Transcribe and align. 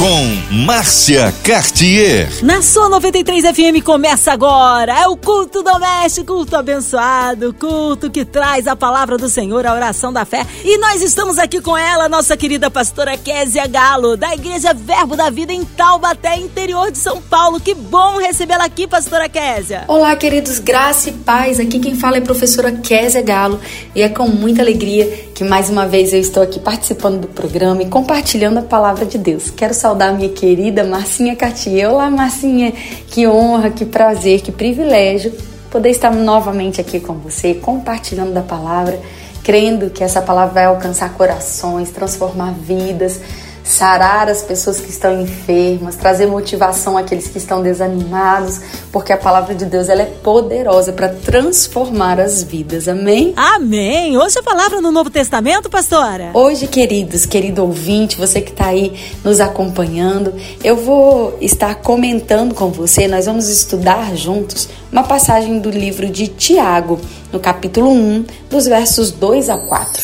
com 0.00 0.64
Márcia 0.64 1.30
Cartier. 1.44 2.26
Na 2.42 2.62
sua 2.62 2.88
93 2.88 3.44
FM 3.44 3.84
começa 3.84 4.32
agora. 4.32 4.98
É 4.98 5.06
o 5.06 5.14
culto 5.14 5.62
doméstico, 5.62 6.36
culto 6.36 6.56
abençoado, 6.56 7.52
culto 7.52 8.10
que 8.10 8.24
traz 8.24 8.66
a 8.66 8.74
palavra 8.74 9.18
do 9.18 9.28
Senhor, 9.28 9.66
a 9.66 9.74
oração 9.74 10.10
da 10.10 10.24
fé. 10.24 10.46
E 10.64 10.78
nós 10.78 11.02
estamos 11.02 11.36
aqui 11.36 11.60
com 11.60 11.76
ela, 11.76 12.08
nossa 12.08 12.34
querida 12.34 12.70
pastora 12.70 13.14
Késia 13.18 13.66
Galo, 13.66 14.16
da 14.16 14.32
Igreja 14.32 14.72
Verbo 14.72 15.16
da 15.16 15.28
Vida 15.28 15.52
em 15.52 15.66
Taubaté, 15.66 16.34
interior 16.38 16.90
de 16.90 16.96
São 16.96 17.20
Paulo. 17.20 17.60
Que 17.60 17.74
bom 17.74 18.16
recebê-la 18.16 18.64
aqui, 18.64 18.86
pastora 18.86 19.28
Késia. 19.28 19.84
Olá, 19.86 20.16
queridos, 20.16 20.58
graça 20.58 21.10
e 21.10 21.12
paz. 21.12 21.60
Aqui 21.60 21.78
quem 21.78 21.94
fala 21.94 22.16
é 22.16 22.20
a 22.20 22.22
professora 22.22 22.72
Késia 22.72 23.20
Galo 23.20 23.60
e 23.94 24.00
é 24.00 24.08
com 24.08 24.26
muita 24.28 24.62
alegria 24.62 25.28
que 25.34 25.44
mais 25.44 25.68
uma 25.68 25.86
vez 25.86 26.14
eu 26.14 26.20
estou 26.20 26.42
aqui 26.42 26.58
participando 26.58 27.20
do 27.20 27.28
programa 27.28 27.82
e 27.82 27.86
compartilhando 27.86 28.58
a 28.58 28.62
palavra 28.62 29.04
de 29.04 29.18
Deus. 29.18 29.50
Quero 29.50 29.74
saber 29.74 29.89
saudar 29.90 30.14
minha 30.14 30.28
querida 30.28 30.84
Marcinha 30.84 31.34
Cartier. 31.34 31.90
Olá, 31.90 32.08
Marcinha, 32.08 32.72
que 33.08 33.26
honra, 33.26 33.70
que 33.70 33.84
prazer, 33.84 34.40
que 34.40 34.52
privilégio 34.52 35.32
poder 35.68 35.90
estar 35.90 36.12
novamente 36.14 36.80
aqui 36.80 37.00
com 37.00 37.14
você, 37.14 37.54
compartilhando 37.54 38.32
da 38.32 38.40
palavra, 38.40 39.00
crendo 39.42 39.90
que 39.90 40.04
essa 40.04 40.22
palavra 40.22 40.54
vai 40.54 40.64
alcançar 40.66 41.12
corações, 41.14 41.90
transformar 41.90 42.52
vidas 42.52 43.20
sarar 43.70 44.28
as 44.28 44.42
pessoas 44.42 44.80
que 44.80 44.90
estão 44.90 45.20
enfermas, 45.20 45.96
trazer 45.96 46.26
motivação 46.26 46.98
àqueles 46.98 47.28
que 47.28 47.38
estão 47.38 47.62
desanimados, 47.62 48.60
porque 48.90 49.12
a 49.12 49.16
palavra 49.16 49.54
de 49.54 49.64
Deus 49.64 49.88
ela 49.88 50.02
é 50.02 50.06
poderosa 50.06 50.92
para 50.92 51.08
transformar 51.08 52.20
as 52.20 52.42
vidas. 52.42 52.88
Amém? 52.88 53.32
Amém. 53.36 54.18
Hoje 54.18 54.38
a 54.38 54.42
palavra 54.42 54.80
no 54.80 54.90
Novo 54.90 55.08
Testamento, 55.08 55.70
pastora? 55.70 56.30
Hoje, 56.34 56.66
queridos, 56.66 57.24
querido 57.24 57.62
ouvinte, 57.62 58.18
você 58.18 58.40
que 58.40 58.50
está 58.50 58.66
aí 58.66 58.92
nos 59.24 59.40
acompanhando, 59.40 60.34
eu 60.64 60.76
vou 60.76 61.38
estar 61.40 61.76
comentando 61.76 62.54
com 62.54 62.70
você, 62.70 63.06
nós 63.06 63.26
vamos 63.26 63.48
estudar 63.48 64.16
juntos 64.16 64.68
uma 64.90 65.04
passagem 65.04 65.60
do 65.60 65.70
livro 65.70 66.08
de 66.08 66.26
Tiago, 66.26 67.00
no 67.32 67.38
capítulo 67.38 67.92
1, 67.92 68.24
dos 68.50 68.66
versos 68.66 69.12
2 69.12 69.48
a 69.48 69.58
4. 69.58 70.02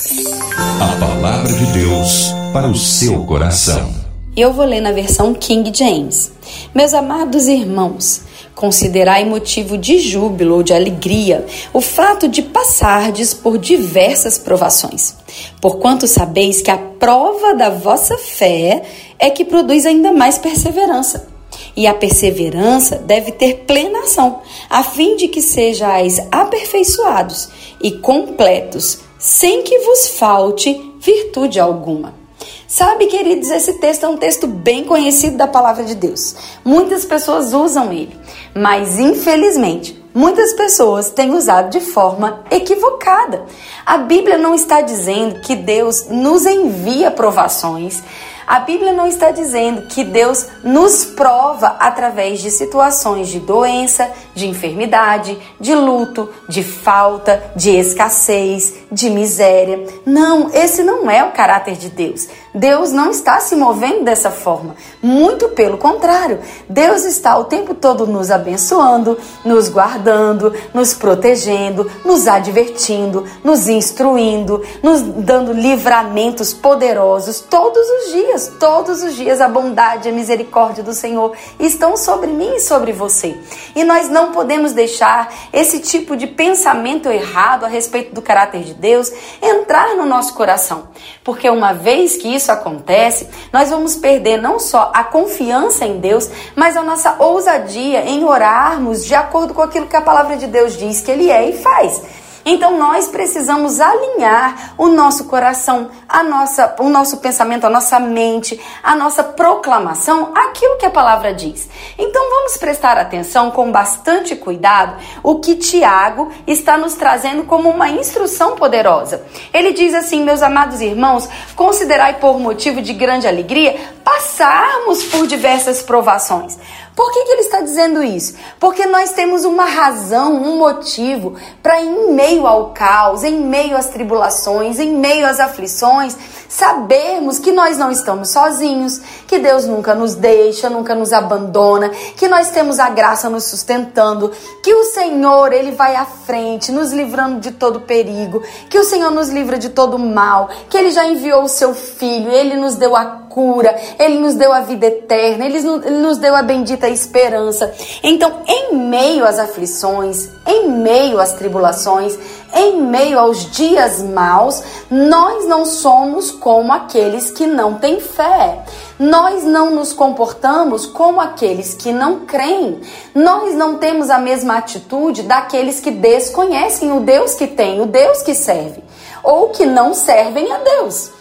A 0.56 0.96
palavra 1.00 1.52
de 1.52 1.66
Deus 1.72 2.45
para 2.56 2.68
o 2.68 2.74
seu 2.74 3.22
coração. 3.26 3.92
Eu 4.34 4.50
vou 4.50 4.64
ler 4.64 4.80
na 4.80 4.90
versão 4.90 5.34
King 5.34 5.70
James. 5.76 6.32
Meus 6.74 6.94
amados 6.94 7.48
irmãos, 7.48 8.22
considerai 8.54 9.26
motivo 9.26 9.76
de 9.76 9.98
júbilo 9.98 10.54
ou 10.54 10.62
de 10.62 10.72
alegria 10.72 11.44
o 11.74 11.82
fato 11.82 12.26
de 12.26 12.40
passardes 12.40 13.34
por 13.34 13.58
diversas 13.58 14.38
provações, 14.38 15.16
porquanto 15.60 16.06
sabeis 16.06 16.62
que 16.62 16.70
a 16.70 16.78
prova 16.78 17.54
da 17.54 17.68
vossa 17.68 18.16
fé 18.16 18.84
é 19.18 19.28
que 19.28 19.44
produz 19.44 19.84
ainda 19.84 20.10
mais 20.10 20.38
perseverança. 20.38 21.28
E 21.76 21.86
a 21.86 21.92
perseverança 21.92 22.96
deve 22.96 23.32
ter 23.32 23.66
plena 23.66 23.98
ação, 23.98 24.40
a 24.70 24.82
fim 24.82 25.14
de 25.16 25.28
que 25.28 25.42
sejais 25.42 26.26
aperfeiçoados 26.32 27.50
e 27.82 27.90
completos, 27.90 29.00
sem 29.18 29.62
que 29.62 29.80
vos 29.80 30.08
falte 30.08 30.80
virtude 30.98 31.60
alguma. 31.60 32.24
Sabe, 32.68 33.06
queridos, 33.06 33.48
esse 33.50 33.74
texto 33.74 34.04
é 34.04 34.08
um 34.08 34.16
texto 34.16 34.46
bem 34.46 34.84
conhecido 34.84 35.36
da 35.36 35.46
palavra 35.46 35.84
de 35.84 35.94
Deus. 35.94 36.34
Muitas 36.64 37.04
pessoas 37.04 37.52
usam 37.52 37.92
ele, 37.92 38.18
mas 38.52 38.98
infelizmente, 38.98 40.02
muitas 40.12 40.52
pessoas 40.52 41.10
têm 41.10 41.32
usado 41.32 41.70
de 41.70 41.80
forma 41.80 42.44
equivocada. 42.50 43.44
A 43.84 43.98
Bíblia 43.98 44.36
não 44.36 44.52
está 44.52 44.80
dizendo 44.80 45.40
que 45.42 45.54
Deus 45.54 46.06
nos 46.08 46.44
envia 46.44 47.08
provações 47.10 48.02
a 48.46 48.60
Bíblia 48.60 48.92
não 48.92 49.08
está 49.08 49.32
dizendo 49.32 49.88
que 49.88 50.04
Deus 50.04 50.46
nos 50.62 51.04
prova 51.04 51.76
através 51.80 52.40
de 52.40 52.48
situações 52.52 53.26
de 53.26 53.40
doença, 53.40 54.08
de 54.36 54.46
enfermidade, 54.46 55.36
de 55.58 55.74
luto, 55.74 56.32
de 56.48 56.62
falta, 56.62 57.42
de 57.56 57.70
escassez, 57.70 58.74
de 58.92 59.10
miséria. 59.10 59.84
Não, 60.06 60.54
esse 60.54 60.84
não 60.84 61.10
é 61.10 61.24
o 61.24 61.32
caráter 61.32 61.74
de 61.74 61.88
Deus. 61.88 62.28
Deus 62.56 62.90
não 62.90 63.10
está 63.10 63.38
se 63.38 63.54
movendo 63.54 64.04
dessa 64.04 64.30
forma. 64.30 64.74
Muito 65.00 65.50
pelo 65.50 65.78
contrário, 65.78 66.40
Deus 66.68 67.04
está 67.04 67.38
o 67.38 67.44
tempo 67.44 67.74
todo 67.74 68.06
nos 68.06 68.30
abençoando, 68.30 69.18
nos 69.44 69.68
guardando, 69.68 70.52
nos 70.74 70.94
protegendo, 70.94 71.88
nos 72.04 72.26
advertindo, 72.26 73.24
nos 73.44 73.68
instruindo, 73.68 74.64
nos 74.82 75.02
dando 75.02 75.52
livramentos 75.52 76.52
poderosos 76.52 77.40
todos 77.40 77.86
os 77.86 78.12
dias 78.12 78.56
todos 78.58 79.02
os 79.02 79.14
dias, 79.14 79.40
a 79.40 79.48
bondade 79.48 80.08
e 80.08 80.10
a 80.10 80.14
misericórdia 80.14 80.82
do 80.82 80.92
Senhor 80.92 81.36
estão 81.58 81.96
sobre 81.96 82.28
mim 82.28 82.56
e 82.56 82.60
sobre 82.60 82.92
você. 82.92 83.38
E 83.74 83.84
nós 83.84 84.08
não 84.08 84.32
podemos 84.32 84.72
deixar 84.72 85.32
esse 85.52 85.80
tipo 85.80 86.16
de 86.16 86.26
pensamento 86.26 87.08
errado 87.08 87.64
a 87.64 87.68
respeito 87.68 88.14
do 88.14 88.22
caráter 88.22 88.62
de 88.62 88.74
Deus 88.74 89.12
entrar 89.42 89.94
no 89.96 90.06
nosso 90.06 90.34
coração. 90.34 90.88
Porque 91.24 91.48
uma 91.48 91.72
vez 91.72 92.16
que 92.16 92.34
isso 92.34 92.45
acontece, 92.50 93.28
nós 93.52 93.70
vamos 93.70 93.96
perder 93.96 94.36
não 94.36 94.58
só 94.58 94.90
a 94.94 95.04
confiança 95.04 95.84
em 95.84 95.98
Deus, 95.98 96.30
mas 96.54 96.76
a 96.76 96.82
nossa 96.82 97.16
ousadia 97.18 98.04
em 98.04 98.24
orarmos 98.24 99.04
de 99.04 99.14
acordo 99.14 99.54
com 99.54 99.62
aquilo 99.62 99.86
que 99.86 99.96
a 99.96 100.00
palavra 100.00 100.36
de 100.36 100.46
Deus 100.46 100.76
diz 100.76 101.00
que 101.00 101.10
Ele 101.10 101.30
é 101.30 101.50
e 101.50 101.58
faz. 101.58 102.02
Então 102.48 102.78
nós 102.78 103.08
precisamos 103.08 103.80
alinhar 103.80 104.74
o 104.78 104.86
nosso 104.86 105.24
coração, 105.24 105.90
a 106.08 106.22
nossa, 106.22 106.76
o 106.78 106.88
nosso 106.88 107.16
pensamento, 107.16 107.66
a 107.66 107.70
nossa 107.70 107.98
mente, 107.98 108.60
a 108.84 108.94
nossa 108.94 109.24
proclamação, 109.24 110.32
aquilo 110.32 110.76
que 110.76 110.86
a 110.86 110.90
palavra 110.90 111.34
diz. 111.34 111.68
Então 111.98 112.30
vamos 112.30 112.56
prestar 112.56 112.98
atenção 112.98 113.50
com 113.50 113.72
bastante 113.72 114.36
cuidado 114.36 114.96
o 115.24 115.40
que 115.40 115.56
Tiago 115.56 116.30
está 116.46 116.78
nos 116.78 116.94
trazendo 116.94 117.42
como 117.44 117.68
uma 117.68 117.88
instrução 117.88 118.54
poderosa. 118.54 119.26
Ele 119.52 119.72
diz 119.72 119.92
assim, 119.92 120.22
meus 120.22 120.40
amados 120.40 120.80
irmãos, 120.80 121.28
considerai 121.56 122.14
por 122.20 122.38
motivo 122.38 122.80
de 122.80 122.92
grande 122.92 123.26
alegria 123.26 123.76
passarmos 124.04 125.02
por 125.02 125.26
diversas 125.26 125.82
provações. 125.82 126.56
Por 126.96 127.12
que, 127.12 127.24
que 127.24 127.32
ele 127.32 127.42
está 127.42 127.60
dizendo 127.60 128.02
isso? 128.02 128.34
Porque 128.58 128.86
nós 128.86 129.12
temos 129.12 129.44
uma 129.44 129.66
razão, 129.66 130.32
um 130.32 130.56
motivo 130.56 131.34
para, 131.62 131.82
em 131.82 132.14
meio 132.14 132.46
ao 132.46 132.70
caos, 132.70 133.22
em 133.22 133.36
meio 133.36 133.76
às 133.76 133.90
tribulações, 133.90 134.80
em 134.80 134.96
meio 134.96 135.26
às 135.26 135.38
aflições, 135.38 136.16
sabermos 136.48 137.38
que 137.38 137.52
nós 137.52 137.76
não 137.76 137.90
estamos 137.90 138.30
sozinhos, 138.30 139.02
que 139.26 139.38
Deus 139.38 139.66
nunca 139.66 139.94
nos 139.94 140.14
deixa, 140.14 140.70
nunca 140.70 140.94
nos 140.94 141.12
abandona, 141.12 141.90
que 142.16 142.28
nós 142.28 142.50
temos 142.50 142.78
a 142.78 142.88
graça 142.88 143.28
nos 143.28 143.44
sustentando, 143.44 144.32
que 144.62 144.72
o 144.72 144.84
Senhor, 144.84 145.52
Ele 145.52 145.72
vai 145.72 145.96
à 145.96 146.06
frente, 146.06 146.72
nos 146.72 146.92
livrando 146.92 147.40
de 147.40 147.50
todo 147.50 147.80
perigo, 147.80 148.42
que 148.70 148.78
o 148.78 148.84
Senhor 148.84 149.10
nos 149.10 149.28
livra 149.28 149.58
de 149.58 149.68
todo 149.68 149.98
mal, 149.98 150.48
que 150.70 150.78
Ele 150.78 150.90
já 150.90 151.04
enviou 151.04 151.44
o 151.44 151.48
Seu 151.48 151.74
Filho, 151.74 152.30
Ele 152.30 152.56
nos 152.56 152.74
deu 152.74 152.96
a 152.96 153.25
cura, 153.36 153.76
Ele 153.98 154.18
nos 154.18 154.32
deu 154.32 154.50
a 154.50 154.60
vida 154.60 154.86
eterna, 154.86 155.44
Ele 155.44 155.60
nos 155.60 156.16
deu 156.16 156.34
a 156.34 156.40
bendita 156.40 156.88
esperança. 156.88 157.70
Então, 158.02 158.40
em 158.48 158.74
meio 158.74 159.26
às 159.26 159.38
aflições, 159.38 160.30
em 160.46 160.70
meio 160.70 161.20
às 161.20 161.34
tribulações, 161.34 162.18
em 162.54 162.80
meio 162.80 163.18
aos 163.18 163.50
dias 163.50 164.02
maus, 164.02 164.62
nós 164.90 165.46
não 165.46 165.66
somos 165.66 166.30
como 166.30 166.72
aqueles 166.72 167.30
que 167.30 167.46
não 167.46 167.74
têm 167.74 168.00
fé. 168.00 168.64
Nós 168.98 169.44
não 169.44 169.70
nos 169.70 169.92
comportamos 169.92 170.86
como 170.86 171.20
aqueles 171.20 171.74
que 171.74 171.92
não 171.92 172.20
creem. 172.20 172.80
Nós 173.14 173.54
não 173.54 173.76
temos 173.76 174.08
a 174.08 174.18
mesma 174.18 174.56
atitude 174.56 175.24
daqueles 175.24 175.78
que 175.78 175.90
desconhecem 175.90 176.90
o 176.90 177.00
Deus 177.00 177.34
que 177.34 177.46
tem, 177.46 177.82
o 177.82 177.86
Deus 177.86 178.22
que 178.22 178.34
serve, 178.34 178.82
ou 179.22 179.50
que 179.50 179.66
não 179.66 179.92
servem 179.92 180.50
a 180.50 180.56
Deus. 180.56 181.15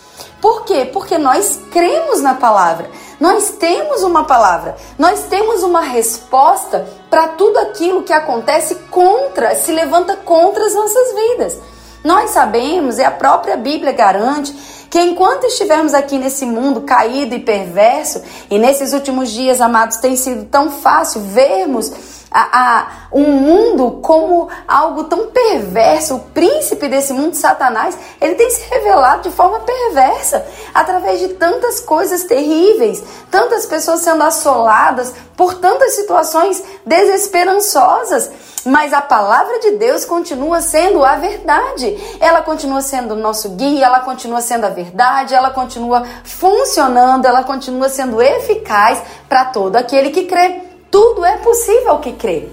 Por 0.46 0.64
quê? 0.64 0.88
Porque 0.94 1.18
nós 1.18 1.60
cremos 1.72 2.22
na 2.22 2.36
palavra. 2.36 2.88
Nós 3.20 3.56
temos 3.58 4.04
uma 4.04 4.26
palavra, 4.26 4.76
nós 4.96 5.24
temos 5.24 5.64
uma 5.64 5.82
resposta 5.82 6.88
para 7.10 7.30
tudo 7.30 7.58
aquilo 7.58 8.04
que 8.04 8.14
acontece 8.14 8.76
contra, 8.92 9.56
se 9.56 9.72
levanta 9.72 10.16
contra 10.18 10.64
as 10.64 10.76
nossas 10.76 11.16
vidas. 11.16 11.60
Nós 12.04 12.30
sabemos, 12.30 13.00
e 13.00 13.04
a 13.04 13.10
própria 13.10 13.58
Bíblia 13.58 13.92
garante, 13.92 14.56
que 14.96 15.02
enquanto 15.02 15.44
estivermos 15.44 15.94
aqui 15.94 16.18
nesse 16.18 16.46
mundo 16.46 16.80
caído 16.80 17.36
e 17.36 17.40
perverso, 17.42 18.22
e 18.50 18.58
nesses 18.58 18.94
últimos 18.94 19.30
dias, 19.30 19.60
amados, 19.60 19.98
tem 19.98 20.16
sido 20.16 20.46
tão 20.46 20.72
fácil 20.72 21.20
vermos 21.20 21.92
a, 22.32 22.80
a, 22.80 22.88
um 23.12 23.24
mundo 23.24 24.00
como 24.02 24.48
algo 24.66 25.04
tão 25.04 25.28
perverso. 25.28 26.16
O 26.16 26.20
príncipe 26.20 26.88
desse 26.88 27.12
mundo, 27.12 27.34
Satanás, 27.34 27.98
ele 28.22 28.36
tem 28.36 28.50
se 28.50 28.70
revelado 28.70 29.24
de 29.30 29.36
forma 29.36 29.60
perversa 29.60 30.46
através 30.74 31.20
de 31.20 31.30
tantas 31.30 31.82
coisas 31.82 32.24
terríveis, 32.24 33.04
tantas 33.30 33.66
pessoas 33.66 34.00
sendo 34.00 34.24
assoladas 34.24 35.14
por 35.36 35.56
tantas 35.56 35.94
situações 35.94 36.64
desesperançosas. 36.86 38.32
Mas 38.66 38.94
a 38.94 39.02
palavra 39.02 39.60
de 39.60 39.72
Deus 39.72 40.06
continua 40.06 40.60
sendo 40.60 41.06
a 41.06 41.18
verdade. 41.18 41.96
Ela 42.20 42.42
continua 42.42 42.82
sendo 42.82 43.14
o 43.14 43.18
nosso 43.18 43.50
guia, 43.50 43.86
ela 43.86 44.00
continua 44.00 44.42
sendo 44.42 44.66
a 44.66 44.70
verdade, 44.70 44.85
ela 45.34 45.52
continua 45.52 46.04
funcionando, 46.24 47.26
ela 47.26 47.44
continua 47.44 47.90
sendo 47.90 48.22
eficaz 48.22 49.02
para 49.28 49.46
todo 49.46 49.76
aquele 49.76 50.10
que 50.10 50.26
crê. 50.26 50.62
Tudo 50.92 51.26
é 51.26 51.38
possível 51.38 51.98
que 52.00 52.14
crê. 52.14 52.50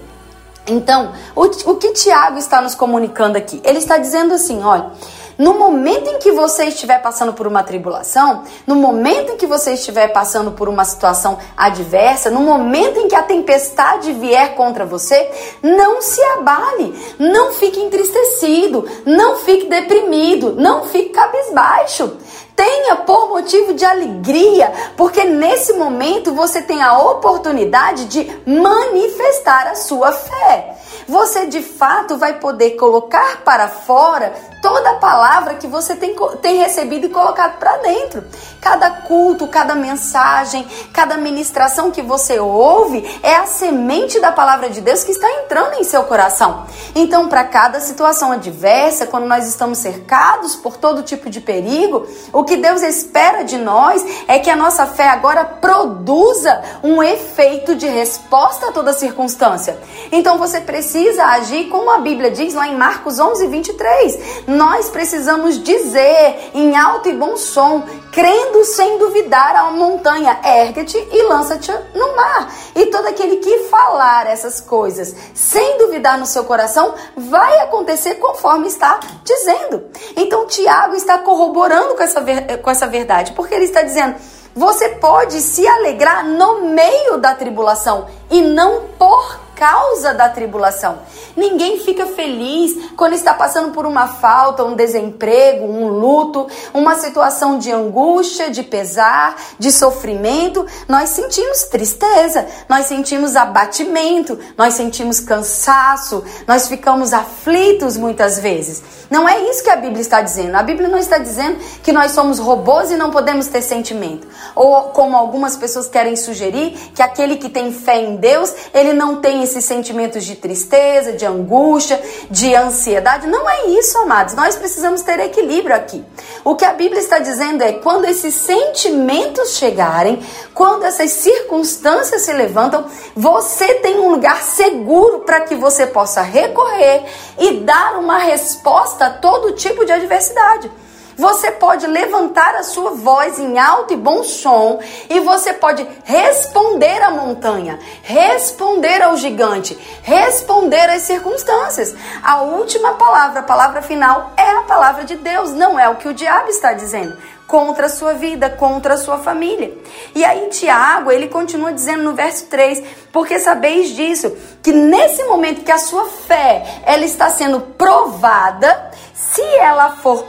Então, 0.65 1.11
o, 1.35 1.43
o 1.43 1.75
que 1.75 1.91
Tiago 1.91 2.37
está 2.37 2.61
nos 2.61 2.73
comunicando 2.73 3.37
aqui? 3.37 3.61
Ele 3.63 3.79
está 3.79 3.97
dizendo 3.97 4.33
assim: 4.33 4.63
olha. 4.63 4.91
No 5.37 5.55
momento 5.55 6.09
em 6.09 6.19
que 6.19 6.31
você 6.31 6.65
estiver 6.65 7.01
passando 7.01 7.33
por 7.33 7.47
uma 7.47 7.63
tribulação, 7.63 8.43
no 8.67 8.75
momento 8.75 9.31
em 9.31 9.37
que 9.37 9.47
você 9.47 9.73
estiver 9.73 10.09
passando 10.09 10.51
por 10.51 10.69
uma 10.69 10.85
situação 10.85 11.39
adversa, 11.57 12.29
no 12.29 12.41
momento 12.41 12.99
em 12.99 13.07
que 13.07 13.15
a 13.15 13.23
tempestade 13.23 14.13
vier 14.13 14.55
contra 14.55 14.85
você, 14.85 15.31
não 15.61 16.01
se 16.01 16.21
abale, 16.21 16.93
não 17.17 17.51
fique 17.53 17.79
entristecido, 17.79 18.87
não 19.05 19.37
fique 19.37 19.67
deprimido, 19.67 20.53
não 20.55 20.85
fique 20.85 21.09
cabisbaixo. 21.09 22.15
Tenha 22.63 22.95
por 22.95 23.27
motivo 23.27 23.73
de 23.73 23.83
alegria, 23.83 24.71
porque 24.95 25.25
nesse 25.25 25.73
momento 25.73 26.33
você 26.33 26.61
tem 26.61 26.81
a 26.81 26.97
oportunidade 26.97 28.05
de 28.05 28.39
manifestar 28.45 29.67
a 29.67 29.75
sua 29.75 30.13
fé. 30.13 30.77
Você 31.05 31.47
de 31.47 31.61
fato 31.61 32.17
vai 32.17 32.39
poder 32.39 32.71
colocar 32.71 33.41
para 33.43 33.67
fora 33.67 34.33
toda 34.61 34.91
a 34.91 34.95
palavra 34.95 35.55
que 35.55 35.67
você 35.67 35.93
tem, 35.93 36.15
tem 36.41 36.55
recebido 36.55 37.07
e 37.07 37.09
colocado 37.09 37.59
para 37.59 37.75
dentro. 37.77 38.23
Cada 38.61 38.89
culto, 38.89 39.45
cada 39.47 39.75
mensagem, 39.75 40.65
cada 40.93 41.17
ministração 41.17 41.91
que 41.91 42.01
você 42.01 42.39
ouve 42.39 43.19
é 43.21 43.35
a 43.35 43.45
semente 43.45 44.21
da 44.21 44.31
palavra 44.31 44.69
de 44.69 44.79
Deus 44.79 45.03
que 45.03 45.11
está 45.11 45.29
entrando 45.41 45.73
em 45.73 45.83
seu 45.83 46.03
coração. 46.05 46.65
Então, 46.95 47.27
para 47.27 47.43
cada 47.43 47.81
situação 47.81 48.31
adversa, 48.31 49.05
quando 49.05 49.25
nós 49.25 49.45
estamos 49.45 49.79
cercados 49.79 50.55
por 50.55 50.77
todo 50.77 51.03
tipo 51.03 51.29
de 51.29 51.41
perigo, 51.41 52.07
o 52.31 52.45
que 52.45 52.52
Deus 52.57 52.81
espera 52.81 53.43
de 53.43 53.57
nós 53.57 54.05
é 54.27 54.39
que 54.39 54.49
a 54.49 54.55
nossa 54.55 54.85
fé 54.85 55.09
agora 55.09 55.45
produza 55.45 56.61
um 56.83 57.01
efeito 57.01 57.75
de 57.75 57.87
resposta 57.87 58.67
a 58.67 58.71
toda 58.71 58.93
circunstância. 58.93 59.77
Então, 60.11 60.37
você 60.37 60.61
precisa 60.61 61.25
agir 61.25 61.69
como 61.69 61.89
a 61.91 61.99
Bíblia 61.99 62.31
diz 62.31 62.53
lá 62.53 62.67
em 62.67 62.75
Marcos 62.75 63.19
11, 63.19 63.47
23 63.47 64.43
nós 64.47 64.89
precisamos 64.89 65.61
dizer 65.61 66.51
em 66.53 66.75
alto 66.75 67.09
e 67.09 67.13
bom 67.13 67.35
som, 67.35 67.83
crendo 68.11 68.63
sem 68.65 68.97
duvidar 68.97 69.55
a 69.55 69.71
montanha, 69.71 70.39
ergue-te 70.43 70.97
e 70.97 71.23
lança-te 71.23 71.71
no 71.93 72.15
mar. 72.15 72.53
E 72.75 72.87
todo 72.87 73.07
aquele 73.07 73.37
que 73.37 73.59
falar 73.69 74.27
essas 74.27 74.59
coisas 74.59 75.15
sem 75.33 75.77
duvidar 75.77 76.17
no 76.17 76.25
seu 76.25 76.43
coração, 76.43 76.93
vai 77.15 77.59
acontecer 77.59 78.15
conforme 78.15 78.67
está 78.67 78.99
dizendo. 79.23 79.83
Então 80.15 80.47
Tiago 80.47 80.95
está 80.95 81.17
corroborando 81.17 81.95
com 81.95 82.03
essa, 82.03 82.21
com 82.61 82.69
essa 82.69 82.87
verdade, 82.87 83.33
porque 83.33 83.53
ele 83.53 83.65
está 83.65 83.81
dizendo. 83.81 84.15
Você 84.55 84.89
pode 84.89 85.41
se 85.41 85.67
alegrar 85.67 86.23
no 86.23 86.61
meio 86.61 87.17
da 87.17 87.33
tribulação 87.33 88.05
e 88.29 88.39
não 88.39 88.83
por 88.99 89.39
causa 89.63 90.13
da 90.13 90.27
tribulação. 90.27 90.99
Ninguém 91.37 91.79
fica 91.79 92.05
feliz 92.05 92.91
quando 92.97 93.13
está 93.13 93.33
passando 93.33 93.71
por 93.71 93.85
uma 93.85 94.07
falta, 94.07 94.61
um 94.65 94.75
desemprego, 94.75 95.63
um 95.63 95.87
luto, 95.87 96.47
uma 96.73 96.95
situação 96.95 97.57
de 97.57 97.71
angústia, 97.71 98.51
de 98.51 98.61
pesar, 98.61 99.37
de 99.57 99.71
sofrimento. 99.71 100.67
Nós 100.85 101.11
sentimos 101.11 101.63
tristeza, 101.63 102.45
nós 102.67 102.87
sentimos 102.87 103.37
abatimento, 103.37 104.37
nós 104.57 104.73
sentimos 104.73 105.21
cansaço, 105.21 106.25
nós 106.45 106.67
ficamos 106.67 107.13
aflitos 107.13 107.95
muitas 107.95 108.37
vezes. 108.37 108.83
Não 109.09 109.29
é 109.29 109.47
isso 109.49 109.63
que 109.63 109.69
a 109.69 109.75
Bíblia 109.75 110.01
está 110.01 110.21
dizendo. 110.21 110.55
A 110.55 110.63
Bíblia 110.63 110.89
não 110.89 110.97
está 110.97 111.19
dizendo 111.19 111.57
que 111.83 111.93
nós 111.93 112.13
somos 112.13 112.39
robôs 112.39 112.91
e 112.91 112.97
não 112.97 113.11
podemos 113.11 113.47
ter 113.47 113.61
sentimento. 113.61 114.27
Ou 114.55 114.85
como 114.85 115.15
algumas 115.15 115.55
pessoas 115.55 115.87
querem 115.87 116.15
sugerir, 116.15 116.71
que 116.95 117.01
aquele 117.01 117.37
que 117.37 117.47
tem 117.47 117.71
fé 117.71 118.01
em 118.01 118.15
Deus, 118.15 118.51
ele 118.73 118.91
não 118.91 119.21
tem 119.21 119.43
esses 119.53 119.65
sentimentos 119.65 120.25
de 120.25 120.35
tristeza, 120.35 121.13
de 121.13 121.25
angústia, 121.25 122.01
de 122.29 122.55
ansiedade. 122.55 123.27
Não 123.27 123.47
é 123.49 123.67
isso, 123.67 123.97
amados. 123.99 124.33
Nós 124.33 124.55
precisamos 124.55 125.01
ter 125.01 125.19
equilíbrio 125.19 125.75
aqui. 125.75 126.03
O 126.43 126.55
que 126.55 126.65
a 126.65 126.73
Bíblia 126.73 126.99
está 126.99 127.19
dizendo 127.19 127.63
é 127.63 127.73
quando 127.73 128.05
esses 128.05 128.33
sentimentos 128.33 129.57
chegarem, 129.57 130.21
quando 130.53 130.83
essas 130.85 131.11
circunstâncias 131.11 132.23
se 132.23 132.33
levantam, 132.33 132.85
você 133.15 133.75
tem 133.75 133.99
um 133.99 134.09
lugar 134.09 134.41
seguro 134.41 135.19
para 135.19 135.41
que 135.41 135.55
você 135.55 135.85
possa 135.85 136.21
recorrer 136.21 137.03
e 137.37 137.59
dar 137.59 137.99
uma 137.99 138.17
resposta 138.17 139.05
a 139.05 139.09
todo 139.09 139.53
tipo 139.53 139.85
de 139.85 139.91
adversidade. 139.91 140.71
Você 141.17 141.51
pode 141.51 141.85
levantar 141.85 142.55
a 142.55 142.63
sua 142.63 142.91
voz 142.91 143.37
em 143.37 143.59
alto 143.59 143.93
e 143.93 143.97
bom 143.97 144.23
som 144.23 144.79
e 145.09 145.19
você 145.19 145.53
pode 145.53 145.87
responder 146.03 147.01
à 147.01 147.11
montanha, 147.11 147.79
responder 148.01 149.01
ao 149.01 149.15
gigante, 149.17 149.77
responder 150.01 150.89
às 150.89 151.03
circunstâncias. 151.03 151.95
A 152.23 152.41
última 152.41 152.93
palavra, 152.93 153.41
a 153.41 153.43
palavra 153.43 153.81
final 153.81 154.33
é 154.35 154.49
a 154.57 154.63
palavra 154.63 155.03
de 155.03 155.15
Deus, 155.15 155.51
não 155.51 155.79
é 155.79 155.87
o 155.87 155.95
que 155.95 156.07
o 156.07 156.13
diabo 156.13 156.49
está 156.49 156.73
dizendo 156.73 157.17
contra 157.47 157.85
a 157.85 157.89
sua 157.89 158.13
vida, 158.15 158.49
contra 158.49 158.95
a 158.95 158.97
sua 158.97 159.19
família. 159.19 159.77
E 160.15 160.25
aí 160.25 160.49
Tiago, 160.49 161.11
ele 161.11 161.27
continua 161.27 161.71
dizendo 161.71 162.03
no 162.03 162.15
verso 162.15 162.47
3, 162.47 162.83
porque 163.11 163.39
sabeis 163.39 163.89
disso, 163.89 164.35
que 164.63 164.71
nesse 164.71 165.23
momento 165.25 165.63
que 165.63 165.71
a 165.71 165.77
sua 165.77 166.05
fé, 166.05 166.81
ela 166.83 167.05
está 167.05 167.29
sendo 167.29 167.59
provada, 167.61 168.91
se 169.13 169.43
ela 169.59 169.97
for 169.97 170.25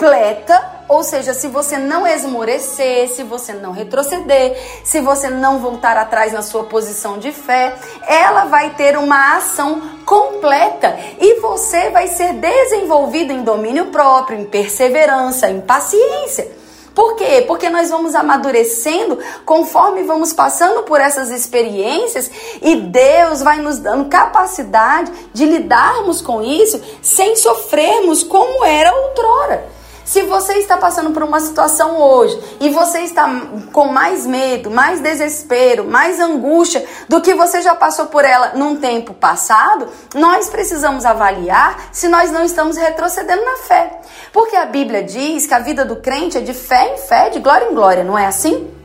completa, 0.00 0.80
ou 0.88 1.04
seja, 1.04 1.34
se 1.34 1.46
você 1.46 1.76
não 1.76 2.06
esmorecer, 2.06 3.06
se 3.10 3.22
você 3.22 3.52
não 3.52 3.70
retroceder, 3.70 4.56
se 4.82 4.98
você 4.98 5.28
não 5.28 5.58
voltar 5.58 5.94
atrás 5.98 6.32
na 6.32 6.40
sua 6.40 6.64
posição 6.64 7.18
de 7.18 7.30
fé, 7.32 7.74
ela 8.08 8.46
vai 8.46 8.70
ter 8.70 8.96
uma 8.96 9.36
ação 9.36 9.82
completa 10.06 10.98
e 11.20 11.38
você 11.40 11.90
vai 11.90 12.08
ser 12.08 12.32
desenvolvido 12.32 13.30
em 13.30 13.42
domínio 13.42 13.88
próprio, 13.88 14.40
em 14.40 14.46
perseverança, 14.46 15.50
em 15.50 15.60
paciência. 15.60 16.50
Por 16.94 17.14
quê? 17.16 17.44
Porque 17.46 17.68
nós 17.68 17.90
vamos 17.90 18.14
amadurecendo 18.14 19.18
conforme 19.44 20.02
vamos 20.04 20.32
passando 20.32 20.82
por 20.84 20.98
essas 20.98 21.28
experiências 21.28 22.30
e 22.62 22.74
Deus 22.76 23.42
vai 23.42 23.58
nos 23.58 23.78
dando 23.78 24.08
capacidade 24.08 25.12
de 25.34 25.44
lidarmos 25.44 26.22
com 26.22 26.42
isso 26.42 26.80
sem 27.02 27.36
sofrermos 27.36 28.22
como 28.22 28.64
era 28.64 28.94
outrora. 28.94 29.79
Se 30.10 30.22
você 30.22 30.54
está 30.54 30.76
passando 30.76 31.12
por 31.12 31.22
uma 31.22 31.38
situação 31.38 31.96
hoje 31.96 32.36
e 32.58 32.68
você 32.70 33.02
está 33.02 33.28
com 33.72 33.86
mais 33.86 34.26
medo, 34.26 34.68
mais 34.68 34.98
desespero, 34.98 35.84
mais 35.84 36.18
angústia 36.18 36.84
do 37.08 37.20
que 37.20 37.32
você 37.32 37.62
já 37.62 37.76
passou 37.76 38.06
por 38.06 38.24
ela 38.24 38.54
num 38.56 38.74
tempo 38.74 39.14
passado, 39.14 39.86
nós 40.16 40.48
precisamos 40.48 41.04
avaliar 41.04 41.90
se 41.92 42.08
nós 42.08 42.32
não 42.32 42.42
estamos 42.42 42.76
retrocedendo 42.76 43.44
na 43.44 43.58
fé. 43.58 44.00
Porque 44.32 44.56
a 44.56 44.66
Bíblia 44.66 45.04
diz 45.04 45.46
que 45.46 45.54
a 45.54 45.60
vida 45.60 45.84
do 45.84 45.94
crente 45.94 46.38
é 46.38 46.40
de 46.40 46.54
fé 46.54 46.92
em 46.92 46.98
fé, 46.98 47.30
de 47.30 47.38
glória 47.38 47.70
em 47.70 47.74
glória, 47.76 48.02
não 48.02 48.18
é 48.18 48.26
assim? 48.26 48.79